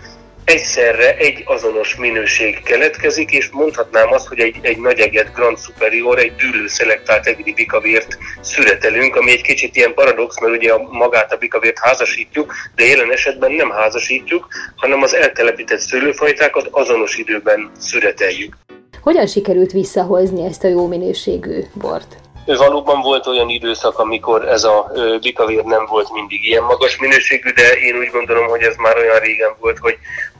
egyszerre 0.48 1.16
egy 1.16 1.42
azonos 1.44 1.96
minőség 1.96 2.62
keletkezik, 2.62 3.30
és 3.30 3.48
mondhatnám 3.52 4.12
azt, 4.12 4.26
hogy 4.28 4.38
egy, 4.38 4.56
egy 4.62 4.78
nagy 4.80 4.98
eget 4.98 5.32
Grand 5.34 5.58
Superior, 5.58 6.18
egy 6.18 6.34
dűlő 6.34 6.66
szelektált 6.66 7.26
egri 7.26 7.52
bikavért 7.52 8.18
szüretelünk, 8.40 9.16
ami 9.16 9.30
egy 9.30 9.42
kicsit 9.42 9.76
ilyen 9.76 9.94
paradox, 9.94 10.40
mert 10.40 10.56
ugye 10.56 10.72
a, 10.72 10.88
magát 10.90 11.32
a 11.32 11.36
bikavért 11.36 11.78
házasítjuk, 11.78 12.54
de 12.74 12.84
jelen 12.84 13.12
esetben 13.12 13.52
nem 13.52 13.70
házasítjuk, 13.70 14.48
hanem 14.76 15.02
az 15.02 15.14
eltelepített 15.14 15.80
szőlőfajtákat 15.80 16.68
azonos 16.70 17.16
időben 17.16 17.70
szüreteljük. 17.78 18.56
Hogyan 19.02 19.26
sikerült 19.26 19.72
visszahozni 19.72 20.44
ezt 20.44 20.64
a 20.64 20.68
jó 20.68 20.86
minőségű 20.86 21.60
bort? 21.74 22.16
Valóban 22.56 23.00
volt 23.00 23.26
olyan 23.26 23.48
időszak, 23.48 23.98
amikor 23.98 24.48
ez 24.48 24.64
a 24.64 24.92
bikavér 25.20 25.64
nem 25.64 25.86
volt 25.86 26.12
mindig 26.12 26.46
ilyen 26.46 26.62
magas 26.62 26.98
minőségű, 26.98 27.50
de 27.50 27.72
én 27.72 27.96
úgy 27.96 28.10
gondolom, 28.10 28.48
hogy 28.48 28.62
ez 28.62 28.76
már 28.76 28.96
olyan 28.96 29.18
régen 29.18 29.50
volt, 29.60 29.78
hogy 29.78 29.98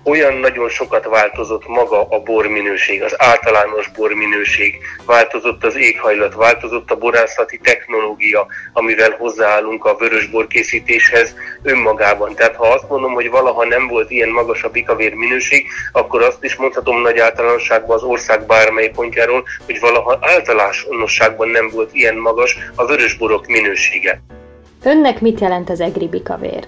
olyan 0.08 0.34
nagyon 0.34 0.68
sokat 0.68 1.04
változott 1.04 1.66
maga 1.66 2.08
a 2.08 2.20
borminőség, 2.22 3.02
az 3.02 3.14
általános 3.16 3.88
borminőség, 3.96 4.78
változott 5.06 5.64
az 5.64 5.76
éghajlat, 5.76 6.34
változott 6.34 6.90
a 6.90 6.96
borászati 6.96 7.58
technológia, 7.58 8.46
amivel 8.72 9.10
hozzáállunk 9.18 9.84
a 9.84 9.96
vörösbor 9.96 10.46
készítéshez 10.46 11.34
önmagában. 11.62 12.34
Tehát 12.34 12.56
ha 12.56 12.66
azt 12.66 12.88
mondom, 12.88 13.12
hogy 13.12 13.30
valaha 13.30 13.64
nem 13.64 13.86
volt 13.86 14.10
ilyen 14.10 14.28
magas 14.28 14.62
a 14.62 14.70
bikavér 14.70 15.14
minőség, 15.14 15.66
akkor 15.92 16.22
azt 16.22 16.44
is 16.44 16.56
mondhatom 16.56 17.00
nagy 17.00 17.18
általánosságban 17.18 17.96
az 17.96 18.02
ország 18.02 18.46
bármely 18.46 18.88
pontjáról, 18.88 19.44
hogy 19.66 19.80
valaha 19.80 20.18
általánosságban 20.20 21.48
nem 21.48 21.70
volt 21.72 21.90
ilyen 21.92 22.16
magas 22.16 22.56
a 22.74 22.86
vörösborok 22.86 23.46
minősége. 23.46 24.22
Önnek 24.84 25.20
mit 25.20 25.40
jelent 25.40 25.70
az 25.70 25.80
egri 25.80 26.08
bikavér? 26.08 26.66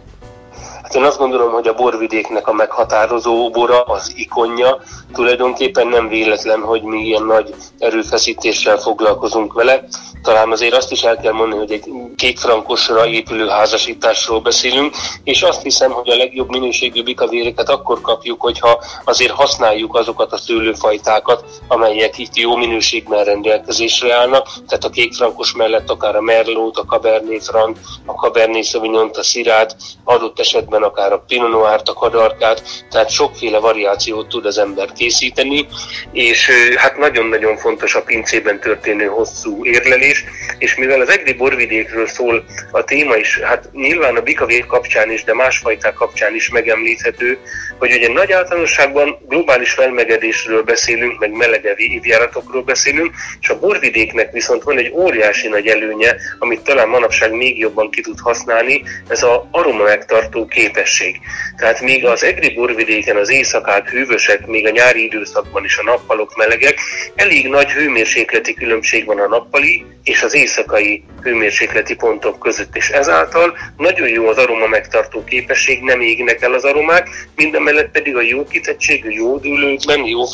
Hát 0.90 0.98
én 0.98 1.04
azt 1.04 1.18
gondolom, 1.18 1.52
hogy 1.52 1.68
a 1.68 1.74
borvidéknek 1.74 2.48
a 2.48 2.52
meghatározó 2.52 3.50
bora, 3.50 3.82
az 3.82 4.12
ikonja, 4.16 4.78
tulajdonképpen 5.12 5.86
nem 5.86 6.08
véletlen, 6.08 6.60
hogy 6.60 6.82
mi 6.82 6.98
ilyen 6.98 7.22
nagy 7.22 7.54
erőfeszítéssel 7.78 8.76
foglalkozunk 8.76 9.52
vele, 9.52 9.84
talán 10.22 10.50
azért 10.50 10.74
azt 10.74 10.92
is 10.92 11.02
el 11.02 11.16
kell 11.16 11.32
mondani, 11.32 11.60
hogy 11.60 11.72
egy 11.72 11.92
kékfrankosra 12.16 13.06
épülő 13.06 13.48
házasításról 13.48 14.40
beszélünk, 14.40 14.94
és 15.24 15.42
azt 15.42 15.62
hiszem, 15.62 15.90
hogy 15.90 16.08
a 16.08 16.16
legjobb 16.16 16.48
minőségű 16.48 17.02
bikavéreket 17.02 17.68
akkor 17.68 18.00
kapjuk, 18.00 18.40
hogyha 18.40 18.82
azért 19.04 19.32
használjuk 19.32 19.94
azokat 19.94 20.32
a 20.32 20.38
szőlőfajtákat, 20.38 21.44
amelyek 21.68 22.18
itt 22.18 22.36
jó 22.36 22.56
minőségben 22.56 23.24
rendelkezésre 23.24 24.14
állnak, 24.14 24.48
tehát 24.66 24.84
a 24.84 24.90
kékfrankos 24.90 25.54
mellett 25.54 25.90
akár 25.90 26.16
a 26.16 26.20
merlót, 26.20 26.76
a 26.76 26.84
cabernet 26.84 27.44
franc, 27.44 27.78
a 28.06 28.12
cabernet 28.12 28.64
sauvignon, 28.64 29.10
a 29.12 29.22
szirát, 29.22 29.76
adott 30.04 30.38
esetben 30.38 30.79
akár 30.82 31.12
a 31.12 31.24
pinot 31.26 31.50
noir 31.50 31.80
a 31.84 31.92
kadarkát, 31.92 32.62
tehát 32.90 33.10
sokféle 33.10 33.58
variációt 33.58 34.28
tud 34.28 34.46
az 34.46 34.58
ember 34.58 34.92
készíteni, 34.92 35.66
és 36.12 36.50
hát 36.76 36.98
nagyon-nagyon 36.98 37.56
fontos 37.56 37.94
a 37.94 38.02
pincében 38.02 38.60
történő 38.60 39.06
hosszú 39.06 39.64
érlelés, 39.64 40.24
és 40.58 40.76
mivel 40.76 41.00
az 41.00 41.08
egri 41.08 41.32
borvidékről 41.32 42.06
szól 42.06 42.44
a 42.70 42.84
téma 42.84 43.16
is, 43.16 43.38
hát 43.38 43.68
nyilván 43.72 44.16
a 44.16 44.20
bikavér 44.20 44.66
kapcsán 44.66 45.10
is, 45.10 45.24
de 45.24 45.34
más 45.34 45.58
fajták 45.58 45.94
kapcsán 45.94 46.34
is 46.34 46.50
megemlíthető, 46.50 47.38
hogy 47.78 47.92
ugye 47.92 48.12
nagy 48.12 48.32
általánosságban 48.32 49.18
globális 49.28 49.72
felmegedésről 49.72 50.62
beszélünk, 50.62 51.18
meg 51.18 51.32
melegebb 51.32 51.78
évjáratokról 51.78 52.62
beszélünk, 52.62 53.14
és 53.40 53.48
a 53.48 53.58
borvidéknek 53.58 54.32
viszont 54.32 54.62
van 54.62 54.78
egy 54.78 54.92
óriási 54.94 55.48
nagy 55.48 55.66
előnye, 55.66 56.16
amit 56.38 56.60
talán 56.60 56.88
manapság 56.88 57.32
még 57.32 57.58
jobban 57.58 57.90
ki 57.90 58.00
tud 58.00 58.18
használni, 58.20 58.82
ez 59.08 59.22
a 59.22 59.48
aroma 59.50 59.82
megtartó 59.82 60.46
képesség. 60.70 61.20
Tehát 61.56 61.80
még 61.80 62.06
az 62.06 62.24
egri 62.24 62.50
borvidéken 62.50 63.16
az 63.16 63.30
éjszakák 63.30 63.88
hűvösek, 63.88 64.46
még 64.46 64.66
a 64.66 64.70
nyári 64.70 65.04
időszakban 65.04 65.64
is 65.64 65.78
a 65.78 65.82
nappalok 65.82 66.36
melegek, 66.36 66.78
elég 67.14 67.48
nagy 67.48 67.70
hőmérsékleti 67.70 68.54
különbség 68.54 69.04
van 69.04 69.18
a 69.18 69.28
nappali 69.28 69.84
és 70.04 70.22
az 70.22 70.34
éjszakai 70.34 71.04
hőmérsékleti 71.22 71.94
pontok 71.94 72.38
között, 72.38 72.76
és 72.76 72.88
ezáltal 72.88 73.56
nagyon 73.76 74.08
jó 74.08 74.26
az 74.26 74.36
aroma 74.36 74.66
megtartó 74.66 75.24
képesség, 75.24 75.82
nem 75.82 76.00
égnek 76.00 76.42
el 76.42 76.52
az 76.52 76.64
aromák, 76.64 77.08
mindemellett 77.36 77.90
pedig 77.90 78.16
a 78.16 78.20
jó 78.20 78.44
kitettségű, 78.44 79.10
jó 79.10 79.38
dűlőkben, 79.38 80.04
jó 80.04 80.24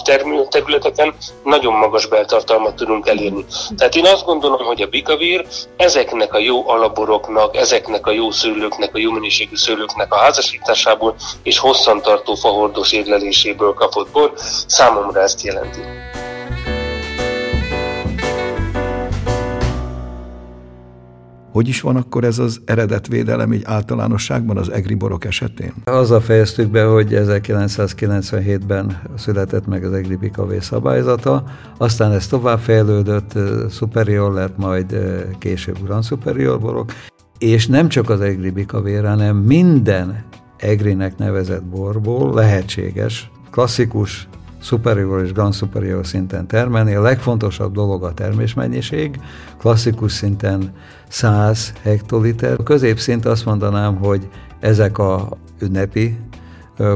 területeken 0.50 1.14
nagyon 1.44 1.74
magas 1.74 2.06
beltartalmat 2.06 2.74
tudunk 2.74 3.08
elérni. 3.08 3.44
Tehát 3.76 3.94
én 3.94 4.04
azt 4.04 4.24
gondolom, 4.24 4.66
hogy 4.66 4.82
a 4.82 4.86
bikavír 4.86 5.46
ezeknek 5.76 6.34
a 6.34 6.38
jó 6.38 6.68
alaboroknak, 6.68 7.56
ezeknek 7.56 8.06
a 8.06 8.12
jó 8.12 8.30
szőlőknek, 8.30 8.94
a 8.94 8.98
jó 8.98 9.10
minőségű 9.10 9.56
szőlőknek 9.56 10.14
a 10.14 10.25
házasításából 10.26 11.14
és 11.42 11.58
hosszantartó 11.58 12.34
fahordós 12.34 12.92
érleléséből 12.92 13.72
kapott 13.72 14.10
bor 14.12 14.32
számomra 14.66 15.20
ezt 15.20 15.42
jelenti. 15.42 15.80
Hogy 21.52 21.68
is 21.68 21.80
van 21.80 21.96
akkor 21.96 22.24
ez 22.24 22.38
az 22.38 22.60
eredetvédelem 22.64 23.52
így 23.52 23.62
általánosságban 23.64 24.56
az 24.56 24.68
egri 24.68 24.94
borok 24.94 25.24
esetén? 25.24 25.74
Azzal 25.84 26.20
fejeztük 26.20 26.68
be, 26.68 26.84
hogy 26.84 27.08
1997-ben 27.10 29.02
született 29.18 29.66
meg 29.66 29.84
az 29.84 29.92
egri 29.92 30.16
bikavé 30.16 30.58
szabályzata, 30.58 31.44
aztán 31.78 32.12
ez 32.12 32.26
tovább 32.26 32.58
fejlődött, 32.58 33.32
superior 33.70 34.32
lett, 34.32 34.56
majd 34.56 34.96
később 35.38 35.82
Grand 35.84 36.04
Superior 36.04 36.60
borok, 36.60 36.92
és 37.38 37.66
nem 37.66 37.88
csak 37.88 38.10
az 38.10 38.20
egri 38.20 38.50
bikavé, 38.50 38.94
hanem 38.94 39.36
minden 39.36 40.24
egrinek 40.56 41.18
nevezett 41.18 41.64
borból 41.64 42.34
lehetséges, 42.34 43.30
klasszikus 43.50 44.28
superior 44.60 45.22
és 45.22 45.32
grand 45.32 45.54
superior 45.54 46.06
szinten 46.06 46.46
termelni. 46.46 46.94
A 46.94 47.02
legfontosabb 47.02 47.72
dolog 47.72 48.04
a 48.04 48.14
termésmennyiség, 48.14 49.20
klasszikus 49.58 50.12
szinten 50.12 50.72
100 51.08 51.72
hektoliter. 51.82 52.54
A 52.58 52.62
középszint 52.62 53.26
azt 53.26 53.44
mondanám, 53.44 53.96
hogy 53.96 54.28
ezek 54.60 54.98
a 54.98 55.28
ünnepi 55.58 56.18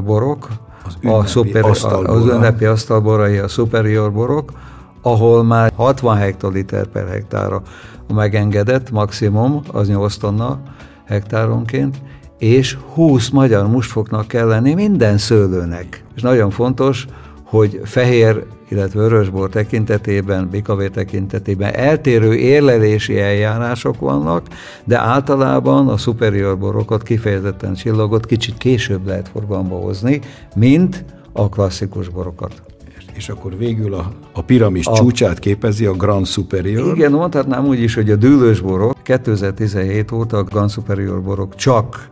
borok, 0.05 0.49
az 0.85 0.97
ünnepi, 1.01 1.19
a 1.19 1.27
szuper, 1.27 1.65
az 1.65 2.25
ünnepi 2.27 2.65
asztalborai, 2.65 3.39
a 3.39 3.49
superior 3.49 4.13
borok, 4.13 4.53
ahol 5.03 5.45
már 5.45 5.73
60 5.77 6.17
hektoliter 6.17 6.87
per 6.87 7.09
hektára 7.09 7.63
megengedett 8.15 8.91
maximum, 8.91 9.61
az 9.73 9.89
8 9.89 10.17
tonna 10.17 10.61
hektáronként, 11.07 11.97
és 12.39 12.77
20 12.95 13.29
magyar 13.29 13.69
mustfoknak 13.69 14.29
kell 14.29 14.47
lenni 14.47 14.75
minden 14.75 15.19
szőlőnek. 15.19 16.05
És 16.15 16.23
nagyon 16.23 16.51
fontos, 16.51 17.07
hogy 17.51 17.81
fehér, 17.85 18.45
illetve 18.69 19.01
vörösbor 19.01 19.49
tekintetében, 19.49 20.49
bikavé 20.49 20.89
tekintetében 20.89 21.75
eltérő 21.75 22.35
érlelési 22.35 23.21
eljárások 23.21 23.99
vannak, 23.99 24.47
de 24.85 24.99
általában 24.99 25.89
a 25.89 25.97
superior 25.97 26.59
borokat 26.59 27.03
kifejezetten 27.03 27.75
csillagot 27.75 28.27
kicsit 28.27 28.59
később 28.59 29.07
lehet 29.07 29.29
forgalomba 29.29 29.77
hozni, 29.77 30.21
mint 30.55 31.05
a 31.33 31.49
klasszikus 31.49 32.09
borokat. 32.09 32.70
És 33.15 33.29
akkor 33.29 33.57
végül 33.57 33.95
a, 33.95 34.13
a 34.33 34.43
piramis 34.43 34.87
a, 34.87 34.93
csúcsát 34.93 35.39
képezi 35.39 35.87
a 35.87 35.93
Grand 35.93 36.27
Superior. 36.27 36.97
Igen, 36.97 37.13
mondhatnám 37.13 37.67
úgy 37.67 37.83
is, 37.83 37.95
hogy 37.95 38.11
a 38.11 38.17
dűlős 38.17 38.61
borok 38.61 39.03
2017 39.03 40.13
óta 40.13 40.37
a 40.37 40.43
Grand 40.43 40.71
Superior 40.71 41.23
borok 41.23 41.55
csak 41.55 42.11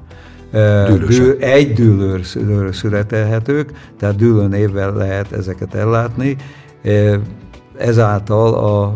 Dű, 1.09 1.31
egy 1.39 1.73
dűlőr 1.73 2.21
születelhetők, 2.73 3.73
tehát 3.99 4.17
dűlő 4.17 4.47
névvel 4.47 4.95
lehet 4.95 5.33
ezeket 5.33 5.75
ellátni. 5.75 6.37
Ezáltal 7.79 8.55
a 8.55 8.95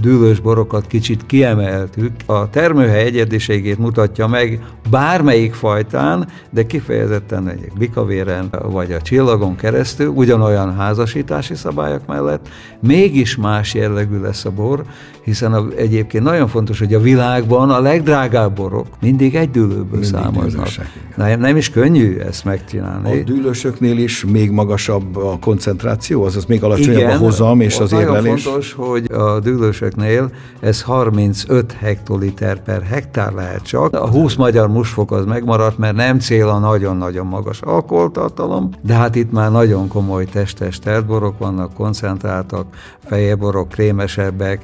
dűlős 0.00 0.40
borokat 0.40 0.86
kicsit 0.86 1.26
kiemeltük. 1.26 2.12
A 2.26 2.50
termőhely 2.50 3.04
egyediségét 3.04 3.78
mutatja 3.78 4.26
meg 4.26 4.64
bármelyik 4.90 5.54
fajtán, 5.54 6.28
de 6.50 6.66
kifejezetten 6.66 7.48
egy 7.48 7.68
bikavéren 7.78 8.50
vagy 8.62 8.92
a 8.92 9.02
csillagon 9.02 9.56
keresztül, 9.56 10.08
ugyanolyan 10.08 10.76
házasítási 10.76 11.54
szabályok 11.54 12.06
mellett, 12.06 12.48
mégis 12.80 13.36
más 13.36 13.74
jellegű 13.74 14.20
lesz 14.20 14.44
a 14.44 14.50
bor, 14.50 14.84
hiszen 15.24 15.52
a, 15.52 15.66
egyébként 15.76 16.24
nagyon 16.24 16.48
fontos, 16.48 16.78
hogy 16.78 16.94
a 16.94 17.00
világban 17.00 17.70
a 17.70 17.80
legdrágább 17.80 18.54
borok 18.54 18.86
mindig 19.00 19.34
egy 19.34 19.50
dűlőből 19.50 19.86
mindig 19.90 20.08
származnak. 20.08 20.68
Nem, 21.16 21.40
nem 21.40 21.56
is 21.56 21.70
könnyű 21.70 22.18
ezt 22.18 22.44
megcsinálni. 22.44 23.20
A 23.20 23.24
dűlősöknél 23.24 23.98
is 23.98 24.24
még 24.24 24.50
magasabb 24.50 25.16
a 25.16 25.38
koncentráció, 25.40 26.24
azaz 26.24 26.44
még 26.44 26.62
alacsonyabb 26.62 26.98
Igen, 26.98 27.10
a 27.10 27.16
hozam 27.16 27.60
és 27.60 27.78
az 27.78 27.92
érlelés. 27.92 28.22
Nagyon 28.22 28.38
fontos, 28.38 28.72
hogy 28.72 29.10
a 29.10 29.40
dűlősöknél 29.40 30.30
ez 30.60 30.82
35 30.82 31.72
hektoliter 31.72 32.62
per 32.62 32.82
hektár 32.82 33.32
lehet 33.32 33.62
csak. 33.62 33.94
A 33.94 34.08
20 34.08 34.34
magyar 34.34 34.68
musfok 34.68 35.12
az 35.12 35.24
megmaradt, 35.24 35.78
mert 35.78 35.96
nem 35.96 36.18
cél 36.18 36.48
a 36.48 36.58
nagyon-nagyon 36.58 37.26
magas 37.26 37.60
alkoholtartalom, 37.60 38.70
de 38.82 38.94
hát 38.94 39.14
itt 39.14 39.32
már 39.32 39.50
nagyon 39.50 39.88
komoly 39.88 40.24
testes 40.24 40.78
tertborok 40.78 41.38
vannak, 41.38 41.74
koncentráltak, 41.74 42.66
fejeborok, 43.04 43.68
krémesebbek, 43.68 44.62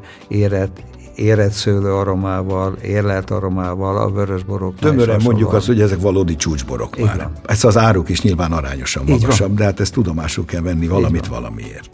érett, 0.52 0.82
érett 1.14 1.52
szőlő 1.52 1.94
aromával, 1.94 2.76
érlelt 2.82 3.30
aromával, 3.30 3.96
a 3.96 4.10
vörös 4.10 4.42
borok. 4.42 4.74
Tömören 4.78 5.20
mondjuk 5.24 5.52
azt, 5.52 5.66
hogy 5.66 5.80
ezek 5.80 6.00
valódi 6.00 6.36
csúcsborok 6.36 6.98
Így 6.98 7.04
már. 7.04 7.16
Van. 7.16 7.32
Ez 7.46 7.64
az 7.64 7.76
áruk 7.76 8.08
is 8.08 8.22
nyilván 8.22 8.52
arányosan 8.52 9.04
magasabb, 9.06 9.54
de 9.54 9.64
hát 9.64 9.80
ezt 9.80 9.92
tudomásul 9.92 10.44
kell 10.44 10.60
venni 10.60 10.86
valamit 10.86 11.26
valamiért. 11.26 11.90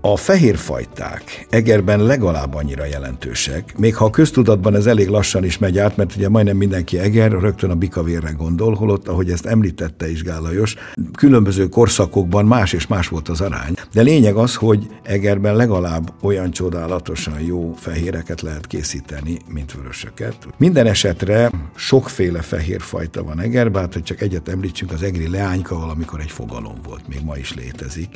A 0.00 0.16
fehér 0.16 0.56
fajták 0.56 1.46
Egerben 1.50 2.02
legalább 2.02 2.54
annyira 2.54 2.84
jelentősek, 2.84 3.78
még 3.78 3.96
ha 3.96 4.04
a 4.04 4.10
köztudatban 4.10 4.74
ez 4.74 4.86
elég 4.86 5.08
lassan 5.08 5.44
is 5.44 5.58
megy 5.58 5.78
át, 5.78 5.96
mert 5.96 6.16
ugye 6.16 6.28
majdnem 6.28 6.56
mindenki 6.56 6.98
Eger 6.98 7.30
rögtön 7.30 7.70
a 7.70 7.74
bikavérre 7.74 8.30
gondol, 8.30 8.74
holott, 8.74 9.08
ahogy 9.08 9.30
ezt 9.30 9.46
említette 9.46 10.10
is 10.10 10.22
Gálajos, 10.22 10.74
különböző 11.16 11.68
korszakokban 11.68 12.44
más 12.44 12.72
és 12.72 12.86
más 12.86 13.08
volt 13.08 13.28
az 13.28 13.40
arány. 13.40 13.74
De 13.92 14.02
lényeg 14.02 14.36
az, 14.36 14.54
hogy 14.54 14.86
Egerben 15.02 15.56
legalább 15.56 16.12
olyan 16.22 16.50
csodálatosan 16.50 17.40
jó 17.40 17.74
fehéreket 17.76 18.40
lehet 18.40 18.66
készíteni, 18.66 19.38
mint 19.52 19.72
vörösöket. 19.72 20.36
Minden 20.56 20.86
esetre 20.86 21.50
sokféle 21.74 22.40
fehér 22.40 22.80
fajta 22.80 23.24
van 23.24 23.40
Egerben, 23.40 23.82
hát 23.82 23.92
hogy 23.92 24.02
csak 24.02 24.20
egyet 24.20 24.48
említsünk, 24.48 24.92
az 24.92 25.02
egri 25.02 25.28
leányka 25.28 25.78
valamikor 25.78 26.20
egy 26.20 26.30
fogalom 26.30 26.76
volt, 26.84 27.08
még 27.08 27.20
ma 27.24 27.36
is 27.36 27.54
létezik. 27.54 28.14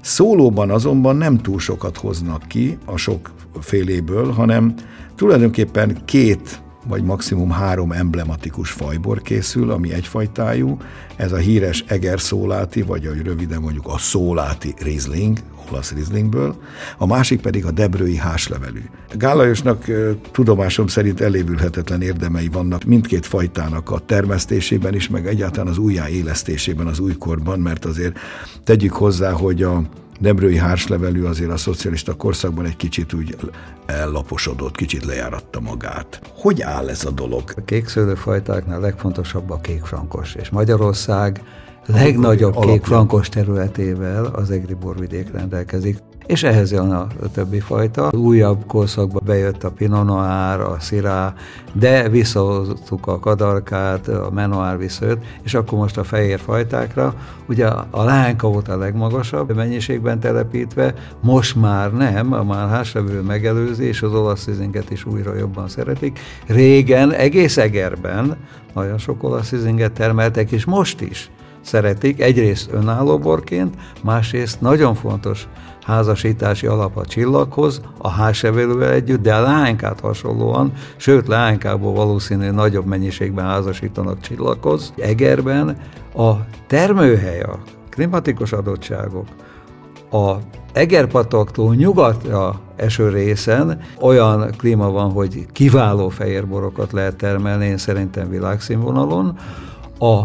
Szólóban 0.00 0.70
azonban 0.70 1.16
nem 1.24 1.38
túl 1.38 1.58
sokat 1.58 1.96
hoznak 1.96 2.42
ki 2.48 2.78
a 2.84 2.96
sok 2.96 3.30
féléből, 3.60 4.30
hanem 4.30 4.74
tulajdonképpen 5.14 6.04
két 6.04 6.62
vagy 6.86 7.02
maximum 7.02 7.50
három 7.50 7.92
emblematikus 7.92 8.70
fajbor 8.70 9.22
készül, 9.22 9.70
ami 9.70 9.92
egyfajtájú. 9.92 10.76
Ez 11.16 11.32
a 11.32 11.36
híres 11.36 11.84
Eger 11.86 12.20
szóláti, 12.20 12.82
vagy 12.82 13.06
ahogy 13.06 13.22
röviden 13.22 13.60
mondjuk 13.60 13.86
a 13.86 13.98
szóláti 13.98 14.74
Riesling, 14.78 15.38
olasz 15.70 15.92
Rieslingből, 15.92 16.56
a 16.98 17.06
másik 17.06 17.40
pedig 17.40 17.64
a 17.64 17.70
debrői 17.70 18.16
háslevelű. 18.16 18.82
Gálajosnak 19.14 19.84
tudomásom 20.32 20.86
szerint 20.86 21.20
elévülhetetlen 21.20 22.02
érdemei 22.02 22.48
vannak 22.48 22.84
mindkét 22.84 23.26
fajtának 23.26 23.90
a 23.90 23.98
termesztésében 23.98 24.94
is, 24.94 25.08
meg 25.08 25.26
egyáltalán 25.26 25.68
az 25.68 25.78
újjáélesztésében 25.78 26.86
az 26.86 26.98
újkorban, 26.98 27.60
mert 27.60 27.84
azért 27.84 28.18
tegyük 28.64 28.92
hozzá, 28.92 29.30
hogy 29.30 29.62
a 29.62 29.82
Debrői 30.20 30.56
hárslevelű 30.56 31.24
azért 31.24 31.50
a 31.50 31.56
szocialista 31.56 32.14
korszakban 32.14 32.64
egy 32.64 32.76
kicsit 32.76 33.12
úgy 33.12 33.36
ellaposodott, 33.86 34.76
kicsit 34.76 35.04
lejáratta 35.04 35.60
magát. 35.60 36.20
Hogy 36.34 36.62
áll 36.62 36.88
ez 36.88 37.04
a 37.04 37.10
dolog? 37.10 37.42
A 37.56 37.64
kékszőlőfajtáknál 37.64 38.80
legfontosabb 38.80 39.50
a 39.50 39.60
kékfrankos, 39.60 40.34
és 40.34 40.50
Magyarország 40.50 41.42
legnagyobb 41.86 42.60
kékfrankos 42.60 43.28
területével 43.28 44.24
az 44.24 44.50
egri 44.50 44.74
borvidék 44.74 45.32
rendelkezik 45.32 45.98
és 46.26 46.42
ehhez 46.42 46.72
jön 46.72 46.90
a 46.90 47.06
többi 47.32 47.60
fajta. 47.60 48.10
Újabb 48.12 48.66
korszakba 48.66 49.20
bejött 49.24 49.64
a 49.64 49.70
Pinot 49.70 50.04
Noir, 50.04 50.60
a 50.60 50.76
Syrah, 50.80 51.32
de 51.72 52.08
visszahoztuk 52.08 53.06
a 53.06 53.18
kadarkát, 53.18 54.08
a 54.08 54.30
Menoir 54.32 54.78
visszajött, 54.78 55.24
és 55.42 55.54
akkor 55.54 55.78
most 55.78 55.98
a 55.98 56.04
fehér 56.04 56.38
fajtákra, 56.40 57.14
ugye 57.48 57.66
a 57.90 58.04
lánka 58.04 58.48
volt 58.48 58.68
a 58.68 58.76
legmagasabb 58.76 59.54
mennyiségben 59.54 60.20
telepítve, 60.20 60.94
most 61.20 61.56
már 61.56 61.92
nem, 61.92 62.32
a 62.32 62.42
már 62.42 62.68
háslevő 62.68 63.20
megelőzés, 63.20 64.02
az 64.02 64.14
olasz 64.14 64.40
szizinget 64.40 64.90
is 64.90 65.04
újra 65.04 65.34
jobban 65.34 65.68
szeretik. 65.68 66.18
Régen 66.46 67.12
egész 67.12 67.56
Egerben 67.56 68.36
nagyon 68.74 68.98
sok 68.98 69.22
olasz 69.22 69.46
szizinget 69.46 69.92
termeltek, 69.92 70.50
és 70.50 70.64
most 70.64 71.00
is 71.00 71.30
szeretik, 71.60 72.20
egyrészt 72.20 72.72
önálló 72.72 73.18
borként, 73.18 73.74
másrészt 74.02 74.60
nagyon 74.60 74.94
fontos 74.94 75.48
házasítási 75.84 76.66
alap 76.66 76.96
a 76.96 77.06
csillaghoz, 77.06 77.80
a 77.98 78.08
hásevelővel 78.08 78.90
együtt, 78.90 79.22
de 79.22 79.34
a 79.34 79.42
leánykát 79.42 80.00
hasonlóan, 80.00 80.72
sőt 80.96 81.28
leánykából 81.28 81.92
valószínű 81.92 82.50
nagyobb 82.50 82.86
mennyiségben 82.86 83.44
házasítanak 83.44 84.20
csillaghoz. 84.20 84.92
Egerben 84.96 85.76
a 86.14 86.32
termőhely, 86.66 87.40
a 87.40 87.58
klimatikus 87.90 88.52
adottságok, 88.52 89.26
a 90.10 90.32
Egerpataktól 90.72 91.74
nyugatra 91.74 92.60
eső 92.76 93.08
részen 93.08 93.80
olyan 94.00 94.50
klíma 94.58 94.90
van, 94.90 95.10
hogy 95.10 95.46
kiváló 95.52 96.08
fehérborokat 96.08 96.92
lehet 96.92 97.16
termelni, 97.16 97.66
én 97.66 97.76
szerintem 97.76 98.28
világszínvonalon. 98.28 99.38
A 99.98 100.20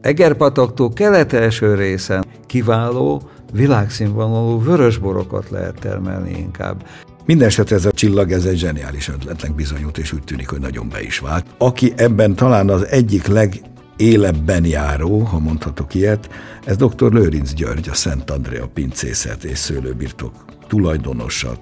Egerpataktól 0.00 0.92
kelete 0.92 1.40
eső 1.40 1.74
részen 1.74 2.24
kiváló 2.46 3.22
világszínvonalú 3.52 4.62
vörösborokat 4.62 5.50
lehet 5.50 5.78
termelni 5.78 6.38
inkább. 6.38 6.86
Mindenesetre 7.26 7.76
ez 7.76 7.84
a 7.84 7.92
csillag, 7.92 8.32
ez 8.32 8.44
egy 8.44 8.58
zseniális 8.58 9.08
ötletnek 9.08 9.54
bizonyult, 9.54 9.98
és 9.98 10.12
úgy 10.12 10.24
tűnik, 10.24 10.48
hogy 10.48 10.60
nagyon 10.60 10.88
be 10.88 11.02
is 11.02 11.18
vált. 11.18 11.46
Aki 11.58 11.92
ebben 11.96 12.34
talán 12.34 12.68
az 12.68 12.86
egyik 12.86 13.26
leg 13.26 13.60
élebben 13.96 14.64
járó, 14.64 15.20
ha 15.20 15.38
mondhatok 15.38 15.94
ilyet, 15.94 16.28
ez 16.64 16.76
dr. 16.76 17.12
Lőrinc 17.12 17.52
György, 17.52 17.88
a 17.88 17.94
Szent 17.94 18.30
Andrea 18.30 18.66
pincészet 18.66 19.44
és 19.44 19.58
szőlőbirtok 19.58 20.32
tulajdonosa. 20.66 21.56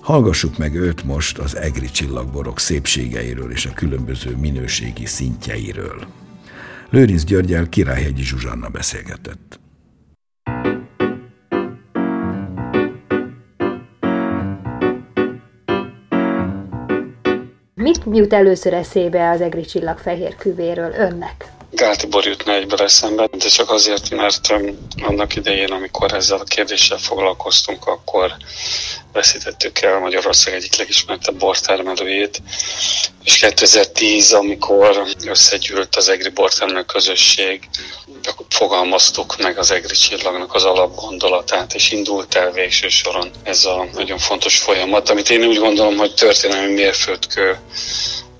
Hallgassuk 0.00 0.58
meg 0.58 0.74
őt 0.74 1.04
most 1.04 1.38
az 1.38 1.56
egri 1.56 1.86
csillagborok 1.86 2.58
szépségeiről 2.58 3.50
és 3.50 3.66
a 3.66 3.74
különböző 3.74 4.36
minőségi 4.36 5.06
szintjeiről. 5.06 6.06
Lőrinc 6.90 7.24
Györgyel 7.24 7.68
Királyhegyi 7.68 8.22
Zsuzsanna 8.22 8.68
beszélgetett. 8.68 9.60
Mit 17.84 18.00
jut 18.12 18.32
először 18.32 18.72
eszébe 18.72 19.30
az 19.30 19.40
egri 19.40 19.64
csillag 19.64 19.98
fehér 19.98 20.36
küvéről 20.36 20.92
önnek? 20.92 21.52
Gáltibor 21.70 22.26
jutna 22.26 22.52
egybe 22.52 22.76
eszembe, 22.76 23.26
de 23.26 23.48
csak 23.48 23.70
azért, 23.70 24.10
mert 24.10 24.54
annak 25.02 25.36
idején, 25.36 25.70
amikor 25.70 26.12
ezzel 26.12 26.38
a 26.38 26.44
kérdéssel 26.44 26.98
foglalkoztunk, 26.98 27.86
akkor 27.86 28.32
veszítettük 29.14 29.80
el 29.80 29.98
Magyarország 29.98 30.54
egyik 30.54 30.76
legismertebb 30.76 31.34
bortermelőjét, 31.34 32.42
és 33.24 33.38
2010, 33.38 34.32
amikor 34.32 35.06
összegyűlt 35.24 35.96
az 35.96 36.08
egri 36.08 36.28
bortermelő 36.28 36.82
közösség, 36.82 37.68
fogalmaztuk 38.48 39.36
meg 39.38 39.58
az 39.58 39.70
egri 39.70 39.94
csillagnak 39.94 40.54
az 40.54 40.64
alapgondolatát, 40.64 41.74
és 41.74 41.92
indult 41.92 42.34
el 42.34 42.50
végső 42.50 42.88
soron 42.88 43.30
ez 43.42 43.64
a 43.64 43.88
nagyon 43.92 44.18
fontos 44.18 44.58
folyamat, 44.58 45.08
amit 45.08 45.30
én 45.30 45.44
úgy 45.44 45.58
gondolom, 45.58 45.96
hogy 45.96 46.14
történelmi 46.14 46.72
mérföldkő 46.72 47.58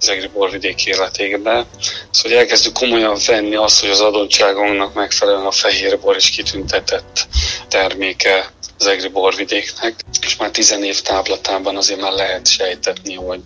az 0.00 0.08
egri 0.08 0.26
borvidék 0.26 0.86
életébe. 0.86 1.66
Szóval, 2.10 2.22
hogy 2.22 2.32
elkezdjük 2.32 2.74
komolyan 2.74 3.18
venni 3.26 3.54
azt, 3.54 3.80
hogy 3.80 3.90
az 3.90 4.00
adottságunknak 4.00 4.94
megfelelően 4.94 5.46
a 5.46 5.50
fehérbor 5.50 6.16
is 6.16 6.30
kitüntetett 6.30 7.26
terméke 7.68 8.53
az 8.78 8.86
egri 8.86 9.08
borvidéknek, 9.08 9.94
és 10.20 10.36
már 10.36 10.50
tizen 10.50 10.84
év 10.84 11.00
táblatában 11.00 11.76
azért 11.76 12.00
már 12.00 12.12
lehet 12.12 12.46
sejtetni, 12.46 13.14
hogy 13.14 13.40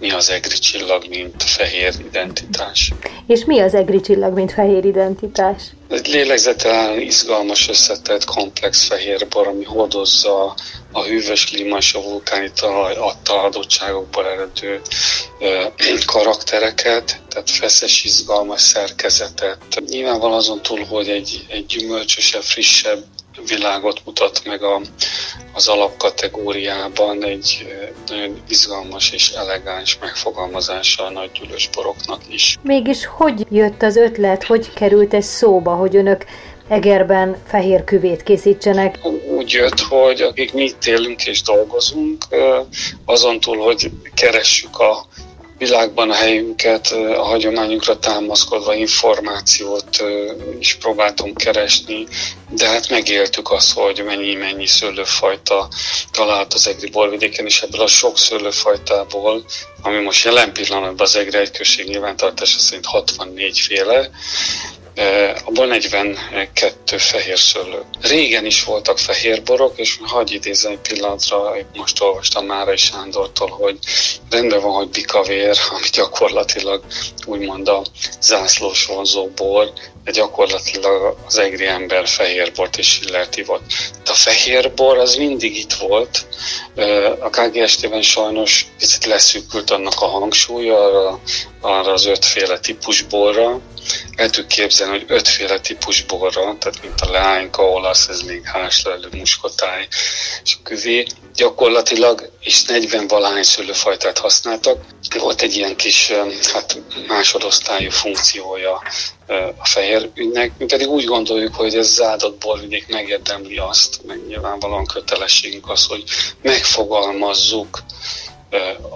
mi 0.00 0.10
az 0.10 0.30
egri 0.30 0.58
csillag, 0.58 1.04
mint 1.08 1.42
fehér 1.42 1.94
identitás. 2.06 2.92
És 3.26 3.44
mi 3.44 3.60
az 3.60 3.74
egri 3.74 4.00
csillag, 4.00 4.34
mint 4.34 4.52
fehér 4.52 4.84
identitás? 4.84 5.62
Egy 5.88 6.06
lélegzetelen, 6.06 7.00
izgalmas, 7.00 7.68
összetett, 7.68 8.24
komplex 8.24 8.86
fehér 8.86 9.26
bor, 9.28 9.46
ami 9.46 9.64
hordozza 9.64 10.54
a 10.92 11.02
hűvös 11.02 11.44
klíma 11.44 11.76
és 11.76 11.94
a 11.94 12.02
vulkáni 12.02 12.50
talaj 12.60 12.94
adta 12.94 13.42
adottságokból 13.42 14.26
eredő 14.26 14.80
karaktereket, 16.06 17.20
tehát 17.28 17.50
feszes, 17.50 18.04
izgalmas 18.04 18.60
szerkezetet. 18.60 19.58
Nyilvánvalóan 19.86 20.38
azon 20.38 20.62
túl, 20.62 20.84
hogy 20.84 21.08
egy, 21.08 21.44
egy 21.48 21.66
gyümölcsösebb, 21.66 22.42
frissebb 22.42 23.04
világot 23.46 24.00
mutat 24.04 24.42
meg 24.44 24.62
a, 24.62 24.80
az 25.52 25.68
alapkategóriában 25.68 27.24
egy 27.24 27.66
nagyon 28.08 28.42
izgalmas 28.48 29.12
és 29.12 29.30
elegáns 29.30 29.98
megfogalmazása 30.00 31.04
a 31.04 31.10
nagy 31.10 31.30
gyűlös 31.40 31.68
boroknak 31.74 32.20
is. 32.28 32.58
Mégis 32.62 33.06
hogy 33.06 33.46
jött 33.50 33.82
az 33.82 33.96
ötlet, 33.96 34.44
hogy 34.44 34.72
került 34.72 35.14
ez 35.14 35.26
szóba, 35.26 35.74
hogy 35.74 35.96
önök 35.96 36.24
Egerben 36.68 37.36
fehér 37.46 37.84
küvét 37.84 38.22
készítsenek? 38.22 38.98
Úgy 39.36 39.50
jött, 39.50 39.80
hogy 39.80 40.20
akik 40.20 40.52
mi 40.52 40.62
itt 40.62 40.84
élünk 40.84 41.26
és 41.26 41.42
dolgozunk, 41.42 42.24
azon 43.04 43.40
túl, 43.40 43.58
hogy 43.58 43.90
keressük 44.14 44.78
a 44.78 45.06
világban 45.60 46.10
a 46.10 46.14
helyünket, 46.14 46.86
a 47.16 47.22
hagyományunkra 47.22 47.98
támaszkodva 47.98 48.74
információt 48.74 50.04
is 50.58 50.74
próbáltunk 50.74 51.36
keresni, 51.36 52.06
de 52.50 52.66
hát 52.66 52.88
megéltük 52.88 53.50
azt, 53.50 53.72
hogy 53.72 54.02
mennyi-mennyi 54.04 54.66
szőlőfajta 54.66 55.68
talált 56.10 56.54
az 56.54 56.66
egri 56.66 56.90
borvidéken, 56.90 57.46
és 57.46 57.62
ebből 57.62 57.80
a 57.80 57.86
sok 57.86 58.18
szőlőfajtából, 58.18 59.44
ami 59.82 60.02
most 60.02 60.24
jelen 60.24 60.52
pillanatban 60.52 61.06
az 61.06 61.16
egri 61.16 61.36
egyközség 61.38 61.86
nyilvántartása 61.86 62.58
szerint 62.58 62.86
64 62.86 63.58
féle, 63.58 64.10
abból 65.44 65.66
42 65.66 66.98
fehér 66.98 67.38
szőlő. 67.38 67.82
Régen 68.00 68.46
is 68.46 68.64
voltak 68.64 68.98
fehérborok, 68.98 69.78
és 69.78 69.98
hagyj 70.02 70.34
idézem 70.34 70.72
egy 70.72 70.78
pillanatra, 70.78 71.54
most 71.74 72.00
olvastam 72.00 72.46
Márai 72.46 72.76
Sándortól, 72.76 73.48
hogy 73.48 73.78
rendben 74.30 74.60
van, 74.60 74.72
hogy 74.72 74.88
bikavér, 74.88 75.58
ami 75.76 75.86
gyakorlatilag 75.92 76.84
úgymond 77.26 77.68
a 77.68 77.82
zászlós 78.20 78.86
vonzó 78.86 79.28
bor, 79.28 79.72
de 80.04 80.10
gyakorlatilag 80.10 81.16
az 81.26 81.38
egri 81.38 81.66
ember 81.66 82.08
fehérbort 82.08 82.76
és 82.76 82.86
sillert 82.86 83.36
ivott. 83.36 83.62
De 84.04 84.10
a 84.10 84.14
fehérbor 84.14 84.98
az 84.98 85.14
mindig 85.14 85.56
itt 85.56 85.72
volt, 85.72 86.26
a 87.20 87.30
KGST-ben 87.30 88.02
sajnos 88.02 88.66
picit 88.78 89.04
leszűkült 89.04 89.70
annak 89.70 90.00
a 90.00 90.06
hangsúlya 90.06 90.84
arra, 90.84 91.20
arra 91.60 91.92
az 91.92 92.06
ötféle 92.06 92.58
típus 92.58 93.02
borra, 93.02 93.60
el 94.16 94.30
tudjuk 94.30 94.48
képzelni, 94.48 94.98
hogy 94.98 95.04
ötféle 95.08 95.60
típus 95.60 96.02
borra, 96.02 96.56
tehát 96.58 96.82
mint 96.82 97.00
a 97.00 97.10
leányka, 97.10 97.62
olasz, 97.62 98.08
ez 98.08 98.20
még 98.20 98.44
háslelő, 98.44 99.08
muskotáj 99.12 99.88
és 100.44 100.56
küvé, 100.62 101.06
gyakorlatilag 101.34 102.30
is 102.42 102.62
40 102.62 103.06
valány 103.06 103.42
szőlőfajtát 103.42 104.18
használtak. 104.18 104.84
Volt 105.18 105.42
egy 105.42 105.56
ilyen 105.56 105.76
kis 105.76 106.12
hát 106.52 106.78
másodosztályú 107.06 107.90
funkciója 107.90 108.82
a 109.56 109.66
fehér 109.66 110.10
ügynek. 110.14 110.52
Mi 110.58 110.64
pedig 110.64 110.88
úgy 110.88 111.04
gondoljuk, 111.04 111.54
hogy 111.54 111.74
ez 111.74 111.98
az 111.98 112.32
borvidék 112.38 112.88
megérdemli 112.88 113.56
azt, 113.56 114.00
meg 114.06 114.26
nyilvánvalóan 114.26 114.86
kötelességünk 114.86 115.68
az, 115.70 115.86
hogy 115.86 116.04
megfogalmazzuk 116.42 117.82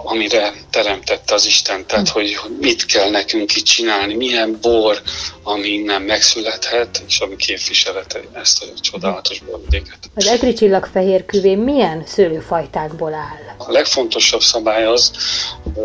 amire 0.03 0.53
teremtette 0.69 1.33
az 1.33 1.45
Isten, 1.45 1.85
tehát 1.87 2.09
hogy 2.09 2.39
mit 2.59 2.85
kell 2.85 3.09
nekünk 3.09 3.55
itt 3.55 3.63
csinálni, 3.63 4.13
milyen 4.13 4.57
bor, 4.61 5.01
ami 5.43 5.67
innen 5.67 6.01
megszülethet, 6.01 7.03
és 7.07 7.19
ami 7.19 7.35
képviselhet 7.35 8.19
ezt 8.33 8.63
a 8.63 8.79
csodálatos 8.79 9.39
borvidéket. 9.39 9.97
Az 10.15 10.27
egri 10.27 10.53
csillagfehér 10.53 11.25
küvé 11.25 11.55
milyen 11.55 12.03
szőlőfajtákból 12.07 13.13
áll? 13.13 13.55
A 13.57 13.71
legfontosabb 13.71 14.41
szabály 14.41 14.85
az, 14.85 15.11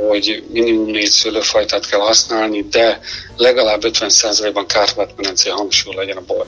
hogy 0.08 0.44
minimum 0.52 0.90
négy 0.90 1.10
szőlőfajtát 1.10 1.86
kell 1.88 2.00
használni, 2.00 2.62
de 2.70 3.00
legalább 3.36 3.80
50%-ban 3.84 4.66
kárpát-medencé 4.66 5.50
hangsúly 5.50 5.94
legyen 5.94 6.16
a 6.16 6.22
bor. 6.26 6.46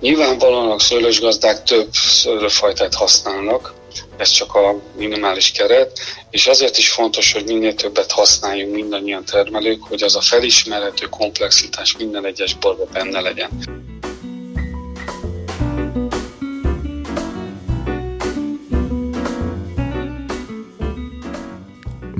Nyilvánvalóan 0.00 0.70
a 0.70 0.78
szőlős 0.78 1.20
gazdák 1.20 1.62
több 1.62 1.88
szőlőfajtát 1.92 2.94
használnak, 2.94 3.74
ez 4.16 4.30
csak 4.30 4.54
a 4.54 4.80
minimális 4.96 5.52
keret, 5.52 5.98
és 6.30 6.46
azért 6.46 6.78
is 6.78 6.90
fontos, 6.90 7.32
hogy 7.32 7.44
minél 7.44 7.74
többet 7.74 8.12
használjunk 8.12 8.74
mindannyian 8.74 9.24
termelők, 9.24 9.82
hogy 9.82 10.02
az 10.02 10.16
a 10.16 10.20
felismerhető 10.20 11.06
komplexitás 11.06 11.96
minden 11.96 12.26
egyes 12.26 12.54
borban 12.54 12.88
benne 12.92 13.20
legyen. 13.20 13.50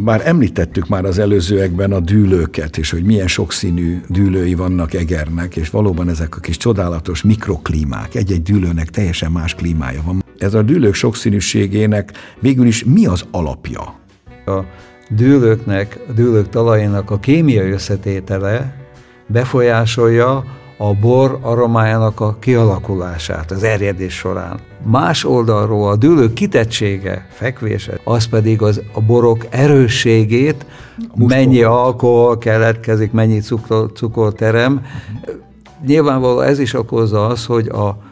Bár 0.05 0.27
említettük 0.27 0.89
már 0.89 1.05
az 1.05 1.19
előzőekben 1.19 1.93
a 1.93 2.01
dűlőket, 2.01 2.77
és 2.77 2.91
hogy 2.91 3.05
milyen 3.05 3.29
sokszínű 3.29 4.01
dűlői 4.09 4.55
vannak 4.55 4.95
Egernek, 4.95 5.57
és 5.57 5.71
valóban 5.71 6.09
ezek 6.09 6.37
a 6.37 6.41
kis 6.41 6.57
csodálatos 6.57 7.23
mikroklímák, 7.23 8.15
egy-egy 8.15 8.43
dűlőnek 8.43 8.91
teljesen 8.91 9.33
más 9.33 9.55
klímája 9.55 10.03
van. 10.05 10.30
Ez 10.41 10.55
a 10.55 10.63
dűlők 10.63 10.95
sokszínűségének 10.95 12.13
végül 12.39 12.67
is 12.67 12.85
mi 12.85 13.07
az 13.07 13.25
alapja? 13.31 13.81
A 14.47 14.61
dűlőknek, 15.09 15.99
a 16.09 16.13
dűlők 16.13 16.49
talajének 16.49 17.11
a 17.11 17.19
kémiai 17.19 17.71
összetétele 17.71 18.75
befolyásolja 19.27 20.45
a 20.79 20.95
bor 20.95 21.39
aromájának 21.43 22.21
a 22.21 22.37
kialakulását 22.39 23.51
az 23.51 23.63
erjedés 23.63 24.15
során. 24.15 24.61
Más 24.83 25.25
oldalról 25.25 25.91
a 25.91 25.97
dűlő 25.97 26.33
kitettsége, 26.33 27.27
fekvése, 27.31 28.01
az 28.05 28.27
pedig 28.27 28.63
az 28.63 28.81
a 28.93 29.01
borok 29.01 29.47
erősségét, 29.51 30.67
mennyi 31.15 31.63
alkohol 31.63 32.39
keletkezik, 32.39 33.13
mennyi 33.13 33.41
cukor, 33.95 34.33
terem. 34.33 34.83
Nyilvánvalóan 35.87 36.47
ez 36.47 36.59
is 36.59 36.75
okozza 36.75 37.27
az, 37.27 37.47
hogy 37.47 37.69
a 37.69 38.09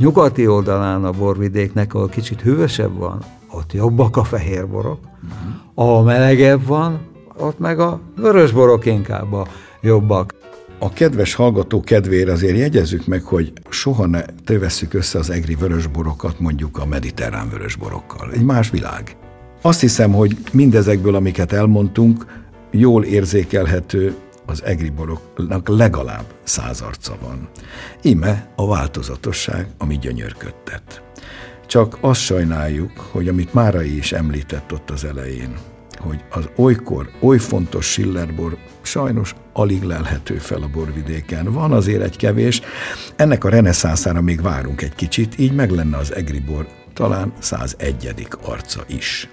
nyugati 0.00 0.46
oldalán 0.46 1.04
a 1.04 1.10
borvidéknek, 1.10 1.94
ahol 1.94 2.08
kicsit 2.08 2.40
hűvösebb 2.40 2.98
van, 2.98 3.18
ott 3.50 3.72
jobbak 3.72 4.16
a 4.16 4.24
fehér 4.24 4.68
borok, 4.68 4.98
uh-huh. 5.00 5.52
ahol 5.74 6.02
melegebb 6.02 6.66
van, 6.66 7.00
ott 7.38 7.58
meg 7.58 7.80
a 7.80 8.00
vörös 8.16 8.52
borok 8.52 8.86
inkább 8.86 9.32
a 9.32 9.46
jobbak. 9.80 10.34
A 10.78 10.92
kedves 10.92 11.34
hallgató 11.34 11.80
kedvére 11.80 12.32
azért 12.32 12.58
jegyezzük 12.58 13.06
meg, 13.06 13.22
hogy 13.22 13.52
soha 13.68 14.06
ne 14.06 14.22
tévesszük 14.44 14.94
össze 14.94 15.18
az 15.18 15.30
egri 15.30 15.54
vörösborokat 15.54 16.40
mondjuk 16.40 16.78
a 16.78 16.86
mediterrán 16.86 17.48
vörösborokkal. 17.50 18.32
Egy 18.32 18.44
más 18.44 18.70
világ. 18.70 19.16
Azt 19.62 19.80
hiszem, 19.80 20.12
hogy 20.12 20.36
mindezekből, 20.52 21.14
amiket 21.14 21.52
elmondtunk, 21.52 22.26
jól 22.70 23.04
érzékelhető 23.04 24.14
az 24.50 24.64
egri 24.64 24.90
boroknak 24.90 25.68
legalább 25.68 26.24
száz 26.42 26.80
arca 26.80 27.16
van. 27.22 27.48
Ime 28.02 28.52
a 28.56 28.66
változatosság, 28.66 29.66
ami 29.78 29.98
gyönyörködtet. 29.98 31.02
Csak 31.66 31.98
azt 32.00 32.20
sajnáljuk, 32.20 32.90
hogy 32.98 33.28
amit 33.28 33.54
Márai 33.54 33.96
is 33.96 34.12
említett 34.12 34.72
ott 34.72 34.90
az 34.90 35.04
elején, 35.04 35.54
hogy 35.98 36.24
az 36.30 36.48
olykor 36.56 37.10
oly 37.20 37.38
fontos 37.38 37.86
Schillerbor 37.86 38.56
sajnos 38.82 39.34
alig 39.52 39.82
lelhető 39.82 40.38
fel 40.38 40.62
a 40.62 40.68
borvidéken. 40.68 41.52
Van 41.52 41.72
azért 41.72 42.02
egy 42.02 42.16
kevés, 42.16 42.60
ennek 43.16 43.44
a 43.44 43.48
reneszánszára 43.48 44.20
még 44.20 44.42
várunk 44.42 44.82
egy 44.82 44.94
kicsit, 44.94 45.38
így 45.38 45.52
meg 45.52 45.70
lenne 45.70 45.96
az 45.96 46.14
Egribor 46.14 46.66
talán 46.94 47.32
101. 47.38 48.28
arca 48.42 48.84
is. 48.86 49.28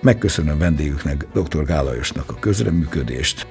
Megköszönöm 0.00 0.58
vendégüknek, 0.58 1.26
dr. 1.32 1.64
Gálajosnak 1.64 2.30
a 2.30 2.34
közreműködést. 2.34 3.46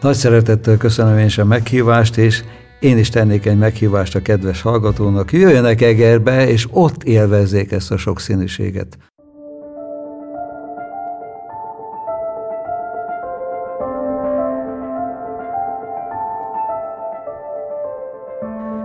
Nagy 0.00 0.14
szeretettel 0.14 0.76
köszönöm 0.76 1.18
én 1.18 1.28
sem 1.28 1.46
meghívást, 1.46 2.16
és 2.16 2.42
én 2.80 2.98
is 2.98 3.08
tennék 3.08 3.46
egy 3.46 3.58
meghívást 3.58 4.14
a 4.14 4.22
kedves 4.22 4.62
hallgatónak. 4.62 5.32
Jöjjenek 5.32 5.80
Egerbe, 5.80 6.48
és 6.48 6.66
ott 6.70 7.04
élvezzék 7.04 7.72
ezt 7.72 7.90
a 7.90 7.96
sokszínűséget. 7.96 8.98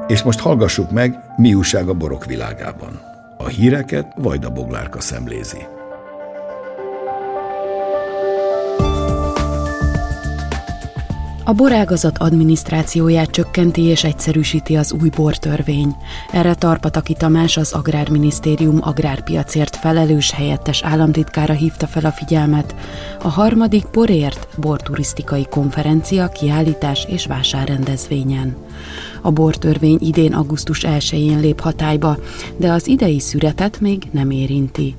És 0.07 0.23
most 0.23 0.39
hallgassuk 0.39 0.91
meg, 0.91 1.19
mi 1.37 1.53
újság 1.53 1.87
a 1.87 1.93
borok 1.93 2.25
világában. 2.25 2.99
A 3.37 3.47
híreket 3.47 4.13
Vajda 4.15 4.49
Boglárka 4.49 5.01
szemlézi. 5.01 5.67
A 11.45 11.53
borágazat 11.53 12.17
adminisztrációját 12.17 13.29
csökkenti 13.29 13.81
és 13.81 14.03
egyszerűsíti 14.03 14.75
az 14.75 14.93
új 15.01 15.09
bortörvény. 15.09 15.95
Erre 16.31 16.53
Tarpataki 16.53 17.13
Tamás 17.13 17.57
az 17.57 17.73
Agrárminisztérium 17.73 18.77
agrárpiacért 18.81 19.75
felelős 19.75 20.31
helyettes 20.31 20.83
államtitkára 20.83 21.53
hívta 21.53 21.87
fel 21.87 22.05
a 22.05 22.11
figyelmet. 22.11 22.75
A 23.21 23.27
harmadik 23.27 23.89
borért 23.91 24.47
borturisztikai 24.57 25.47
konferencia, 25.49 26.27
kiállítás 26.27 27.05
és 27.09 27.25
vásárrendezvényen. 27.25 28.55
A 29.21 29.31
bortörvény 29.31 29.97
idén 29.99 30.33
augusztus 30.33 30.85
1-én 30.87 31.39
lép 31.39 31.59
hatályba, 31.59 32.17
de 32.57 32.71
az 32.71 32.87
idei 32.87 33.19
szüretet 33.19 33.79
még 33.79 34.03
nem 34.11 34.29
érinti. 34.29 34.95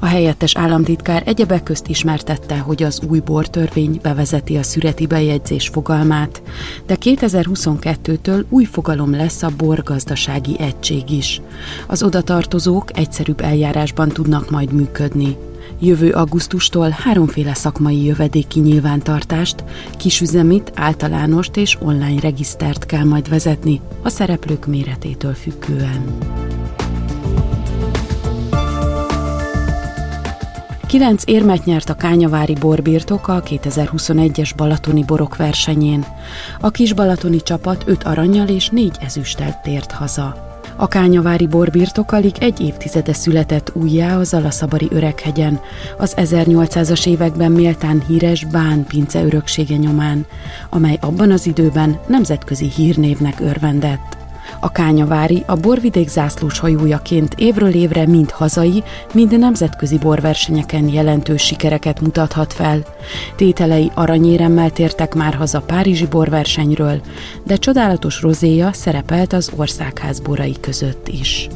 A 0.00 0.06
helyettes 0.06 0.56
államtitkár 0.56 1.22
egyebek 1.26 1.62
közt 1.62 1.86
ismertette, 1.86 2.58
hogy 2.58 2.82
az 2.82 3.00
új 3.08 3.18
bortörvény 3.18 3.98
bevezeti 4.02 4.56
a 4.56 4.62
szüreti 4.62 5.06
bejegyzés 5.06 5.68
fogalmát, 5.68 6.42
de 6.86 6.96
2022-től 7.00 8.44
új 8.48 8.64
fogalom 8.64 9.10
lesz 9.14 9.42
a 9.42 9.50
borgazdasági 9.56 10.56
egység 10.60 11.10
is. 11.10 11.40
Az 11.86 12.02
odatartozók 12.02 12.98
egyszerűbb 12.98 13.40
eljárásban 13.40 14.08
tudnak 14.08 14.50
majd 14.50 14.72
működni. 14.72 15.36
Jövő 15.80 16.10
augusztustól 16.10 16.88
háromféle 16.88 17.54
szakmai 17.54 18.04
jövedéki 18.04 18.60
nyilvántartást, 18.60 19.64
kisüzemit, 19.96 20.72
általánost 20.74 21.56
és 21.56 21.76
online 21.80 22.20
regisztert 22.20 22.86
kell 22.86 23.04
majd 23.04 23.28
vezetni, 23.28 23.80
a 24.02 24.08
szereplők 24.08 24.66
méretétől 24.66 25.34
függően. 25.34 26.18
Kilenc 30.88 31.22
érmet 31.26 31.64
nyert 31.64 31.88
a 31.88 31.94
Kányavári 31.94 32.54
borbirtok 32.60 33.28
a 33.28 33.42
2021-es 33.42 34.50
balatoni 34.56 35.04
borok 35.04 35.36
versenyén. 35.36 36.04
A 36.60 36.70
kis 36.70 36.92
balatoni 36.92 37.42
csapat 37.42 37.82
öt 37.86 38.04
aranyal 38.04 38.48
és 38.48 38.68
négy 38.68 38.96
ezüsttel 39.00 39.60
tért 39.62 39.92
haza. 39.92 40.58
A 40.76 40.88
Kányavári 40.88 41.46
borbirtok 41.46 42.12
alig 42.12 42.34
egy 42.40 42.60
évtizede 42.60 43.12
született 43.12 43.70
újjá 43.74 44.18
a 44.18 44.24
Zalaszabari 44.24 44.88
öreghegyen, 44.90 45.60
az 45.98 46.14
1800-as 46.16 47.06
években 47.06 47.52
méltán 47.52 48.02
híres 48.06 48.44
Bán 48.44 48.86
pince 48.86 49.24
öröksége 49.24 49.76
nyomán, 49.76 50.26
amely 50.70 50.98
abban 51.00 51.30
az 51.30 51.46
időben 51.46 52.00
nemzetközi 52.06 52.70
hírnévnek 52.76 53.40
örvendett. 53.40 54.27
A 54.60 54.72
Kányavári 54.72 55.42
a 55.46 55.54
borvidék 55.54 56.08
zászlós 56.08 56.58
hajójaként 56.58 57.34
évről 57.36 57.74
évre 57.74 58.06
mind 58.06 58.30
hazai, 58.30 58.82
mind 59.14 59.38
nemzetközi 59.38 59.98
borversenyeken 59.98 60.88
jelentős 60.88 61.42
sikereket 61.42 62.00
mutathat 62.00 62.52
fel. 62.52 62.82
Tételei 63.36 63.90
aranyéremmel 63.94 64.70
tértek 64.70 65.14
már 65.14 65.34
haza 65.34 65.60
Párizsi 65.60 66.06
borversenyről, 66.06 67.00
de 67.44 67.56
csodálatos 67.56 68.22
rozéja 68.22 68.72
szerepelt 68.72 69.32
az 69.32 69.50
országház 69.56 70.20
borai 70.20 70.56
között 70.60 71.08
is. 71.08 71.48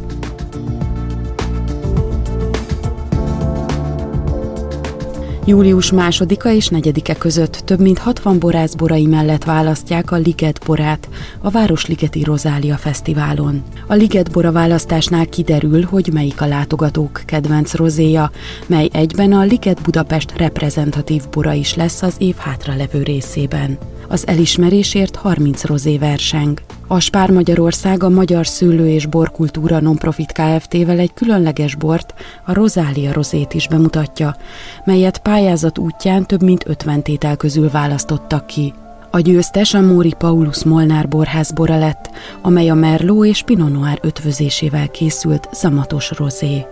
Július 5.47 5.93
másodika 5.93 6.51
és 6.51 6.69
negyedike 6.69 7.15
között 7.15 7.53
több 7.53 7.81
mint 7.81 7.99
60 7.99 8.39
borász 8.39 8.75
borai 8.75 9.07
mellett 9.07 9.45
választják 9.45 10.11
a 10.11 10.17
Liget 10.17 10.61
borát 10.67 11.09
a 11.41 11.51
Városligeti 11.51 12.23
Rozália 12.23 12.77
Fesztiválon. 12.77 13.63
A 13.87 13.95
Liget 13.95 14.31
bora 14.31 14.53
választásnál 14.53 15.27
kiderül, 15.27 15.83
hogy 15.85 16.11
melyik 16.13 16.41
a 16.41 16.47
látogatók 16.47 17.23
kedvenc 17.25 17.75
rozéja, 17.75 18.31
mely 18.67 18.89
egyben 18.93 19.33
a 19.33 19.43
Liget 19.43 19.83
Budapest 19.83 20.33
reprezentatív 20.37 21.23
bora 21.31 21.53
is 21.53 21.75
lesz 21.75 22.03
az 22.03 22.15
év 22.19 22.35
hátralevő 22.37 23.03
részében. 23.03 23.79
Az 24.09 24.27
elismerésért 24.27 25.17
30 25.17 25.65
rozé 25.65 25.99
verseng. 25.99 26.61
A 26.93 27.01
Spár 27.01 27.31
Magyarország 27.31 28.03
a 28.03 28.09
Magyar 28.09 28.47
Szőlő 28.47 28.89
és 28.89 29.07
Borkultúra 29.07 29.81
Nonprofit 29.81 30.33
Kft-vel 30.33 30.99
egy 30.99 31.15
különleges 31.15 31.75
bort, 31.75 32.15
a 32.45 32.53
Rozália 32.53 33.13
rozét 33.13 33.55
is 33.55 33.69
bemutatja, 33.69 34.37
melyet 34.85 35.19
pályázat 35.19 35.79
útján 35.79 36.27
több 36.27 36.43
mint 36.43 36.65
50 36.67 37.03
tétel 37.03 37.37
közül 37.37 37.71
választottak 37.71 38.47
ki. 38.47 38.73
A 39.11 39.21
győztes 39.21 39.75
a 39.75 39.81
Móri 39.81 40.15
Paulus 40.19 40.65
Molnár 40.65 41.09
borház 41.09 41.53
bora 41.53 41.79
lett, 41.79 42.11
amely 42.43 42.69
a 42.69 42.75
Merló 42.75 43.25
és 43.25 43.43
Pinot 43.43 43.73
Noir 43.73 43.99
ötvözésével 44.03 44.89
készült 44.89 45.49
zamatos 45.53 46.11
rozé. 46.11 46.67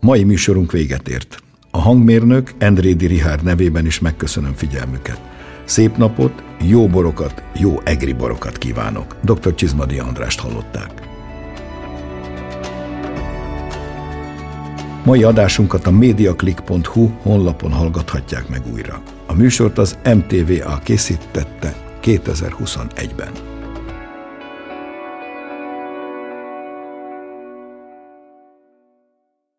Mai 0.00 0.24
műsorunk 0.24 0.72
véget 0.72 1.08
ért. 1.08 1.42
A 1.70 1.78
hangmérnök 1.78 2.52
Endrédi 2.58 3.06
Rihár 3.06 3.42
nevében 3.42 3.86
is 3.86 3.98
megköszönöm 3.98 4.52
figyelmüket. 4.54 5.29
Szép 5.70 5.96
napot, 5.96 6.42
jó 6.62 6.88
borokat, 6.88 7.42
jó 7.54 7.80
egri 7.84 8.12
borokat 8.12 8.58
kívánok. 8.58 9.16
Dr. 9.22 9.54
Csizmadi 9.54 9.98
Andrást 9.98 10.40
hallották. 10.40 10.90
Mai 15.04 15.22
adásunkat 15.22 15.86
a 15.86 15.90
mediaclick.hu 15.90 17.10
honlapon 17.22 17.72
hallgathatják 17.72 18.48
meg 18.48 18.62
újra. 18.72 19.02
A 19.26 19.34
műsort 19.34 19.78
az 19.78 19.98
MTVA 20.04 20.78
készítette 20.78 21.74
2021-ben. 22.02 23.49